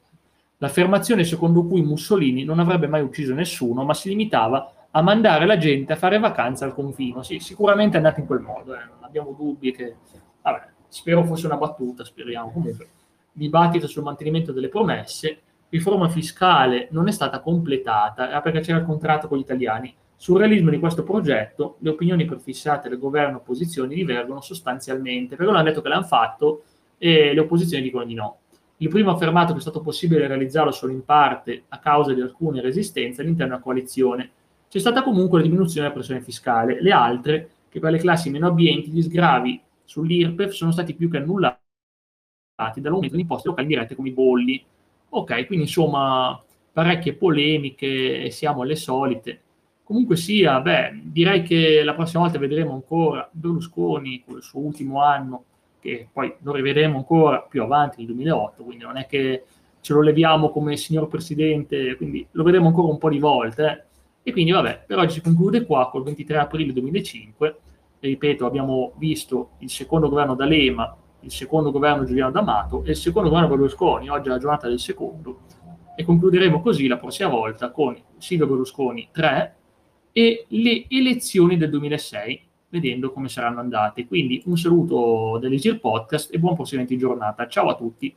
l'affermazione 0.57 1.23
secondo 1.25 1.67
cui 1.67 1.83
Mussolini 1.83 2.45
non 2.45 2.61
avrebbe 2.61 2.87
mai 2.87 3.03
ucciso 3.03 3.35
nessuno, 3.35 3.85
ma 3.85 3.93
si 3.93 4.09
limitava 4.09 4.73
a 4.91 5.03
mandare 5.03 5.45
la 5.45 5.59
gente 5.59 5.93
a 5.93 5.97
fare 5.97 6.19
vacanza 6.19 6.65
al 6.65 6.73
confino. 6.73 7.23
Sì, 7.23 7.41
sicuramente 7.41 7.95
è 7.95 7.97
andato 7.99 8.21
in 8.21 8.27
quel 8.27 8.41
modo, 8.41 8.75
eh. 8.75 8.85
non 8.87 9.03
abbiamo 9.03 9.33
dubbi 9.33 9.71
che... 9.71 9.97
Vabbè, 10.41 10.69
spero 10.89 11.25
fosse 11.25 11.45
una 11.45 11.59
battuta, 11.59 12.05
speriamo. 12.05 12.51
Comunque, 12.51 12.89
dibattito 13.33 13.87
sul 13.87 14.03
mantenimento 14.03 14.51
delle 14.51 14.71
promesse, 14.71 15.41
riforma 15.69 16.09
fiscale 16.09 16.89
non 16.93 17.07
è 17.07 17.13
stata 17.13 17.41
completata, 17.41 18.41
perché 18.41 18.61
c'era 18.61 18.79
il 18.79 18.87
contratto 18.87 19.29
con 19.29 19.37
gli 19.37 19.43
italiani, 19.43 19.95
sul 20.17 20.39
realismo 20.39 20.71
di 20.71 20.79
questo 20.79 21.03
progetto 21.03 21.77
le 21.81 21.91
opinioni 21.91 22.25
prefissate 22.25 22.89
del 22.89 22.99
governo 22.99 23.37
e 23.37 23.41
opposizioni 23.41 23.95
divergono 23.95 24.41
sostanzialmente, 24.41 25.37
perché 25.37 25.45
non 25.45 25.57
hanno 25.57 25.69
detto 25.69 25.83
che 25.83 25.89
l'hanno 25.89 26.05
fatto 26.05 26.63
e 26.99 27.35
le 27.35 27.41
opposizioni 27.41 27.83
dicono 27.83 28.05
di 28.05 28.15
no. 28.15 28.39
Il 28.79 28.89
primo 28.89 29.11
ha 29.11 29.15
affermato 29.15 29.53
che 29.53 29.59
è 29.59 29.63
stato 29.63 29.81
possibile 29.81 30.27
realizzarlo 30.27 30.73
solo 30.73 30.93
in 30.93 31.05
parte 31.05 31.65
a 31.69 31.79
causa 31.79 32.13
di 32.13 32.21
alcune 32.21 32.61
resistenze 32.61 33.21
all'interno 33.21 33.53
della 33.53 33.65
coalizione. 33.65 34.31
C'è 34.69 34.79
stata 34.79 35.03
comunque 35.03 35.39
la 35.39 35.45
diminuzione 35.45 35.83
della 35.83 35.95
pressione 35.95 36.21
fiscale. 36.21 36.81
Le 36.83 36.91
altre, 36.91 37.51
che 37.69 37.79
per 37.79 37.93
le 37.93 37.99
classi 37.99 38.31
meno 38.31 38.49
abbienti 38.49 38.91
gli 38.91 39.03
sgravi 39.03 39.61
sull'IRPEF 39.85 40.51
sono 40.51 40.73
stati 40.73 40.95
più 40.95 41.09
che 41.09 41.19
annullati 41.19 41.61
dall'aumento 42.77 43.11
delle 43.11 43.23
imposte 43.23 43.49
locali 43.49 43.69
dirette 43.69 43.95
come 43.95 44.09
i 44.09 44.13
bolli. 44.13 44.65
Ok, 45.11 45.47
quindi 45.47 45.67
insomma 45.67 46.43
parecchie 46.73 47.15
polemiche, 47.15 48.31
siamo 48.31 48.63
alle 48.63 48.77
solite. 48.77 49.43
Comunque 49.85 50.17
sia, 50.17 50.61
beh, 50.61 51.03
direi 51.05 51.43
che 51.43 51.83
la 51.85 51.95
prossima 51.95 52.23
volta 52.23 52.39
vedremo 52.39 52.73
ancora 52.73 53.29
Berlusconi 53.31 54.25
con 54.25 54.37
il 54.37 54.43
suo 54.43 54.61
ultimo 54.61 55.03
anno 55.03 55.45
che 55.85 56.09
poi 56.11 56.35
lo 56.41 56.53
rivedremo 56.53 56.97
ancora 56.97 57.43
più 57.43 57.63
avanti 57.63 57.99
nel 57.99 58.07
2008, 58.07 58.63
quindi 58.63 58.85
non 58.85 58.97
è 58.97 59.05
che 59.05 59.45
ce 59.83 59.93
lo 59.93 60.01
leviamo 60.01 60.49
come 60.49 60.79
signor 60.79 61.09
Presidente, 61.09 61.95
quindi 61.97 62.27
lo 62.31 62.43
vedremo 62.43 62.69
ancora 62.69 62.91
un 62.91 62.97
po' 62.97 63.11
di 63.11 63.19
volte. 63.19 63.67
Eh. 64.23 64.31
E 64.31 64.33
quindi 64.33 64.53
vabbè, 64.53 64.85
per 64.87 64.97
oggi 64.97 65.13
si 65.13 65.21
conclude 65.21 65.67
qua 65.67 65.91
col 65.91 66.05
23 66.05 66.39
aprile 66.39 66.73
2005. 66.73 67.59
E 68.01 68.09
ripeto, 68.09 68.47
abbiamo 68.47 68.93
visto 68.97 69.51
il 69.59 69.69
secondo 69.69 70.09
governo 70.09 70.35
D'Alema, 70.35 70.97
il 71.21 71.31
secondo 71.31 71.71
governo 71.71 72.05
Giuliano 72.05 72.31
D'Amato 72.31 72.83
e 72.85 72.91
il 72.93 72.97
secondo 72.97 73.29
governo 73.29 73.51
Berlusconi, 73.51 74.09
oggi 74.09 74.29
è 74.29 74.31
la 74.31 74.39
giornata 74.39 74.69
del 74.69 74.81
secondo. 74.81 75.41
E 75.95 76.03
concluderemo 76.03 76.63
così 76.63 76.87
la 76.87 76.97
prossima 76.97 77.29
volta 77.29 77.71
con 77.71 77.95
Silvio 78.17 78.47
Berlusconi 78.47 79.09
3 79.13 79.57
e 80.17 80.45
le 80.47 80.87
elezioni 80.89 81.57
del 81.57 81.71
2006, 81.71 82.41
vedendo 82.69 83.11
come 83.11 83.29
saranno 83.29 83.59
andate. 83.59 84.07
Quindi 84.07 84.41
un 84.47 84.57
saluto 84.57 85.39
dell'Easir 85.41 85.81
Podcast 85.81 86.33
e 86.33 86.39
buon 86.39 86.55
proseguimento 86.55 86.95
di 86.95 87.01
giornata. 87.01 87.49
Ciao 87.49 87.69
a 87.69 87.75
tutti. 87.75 88.15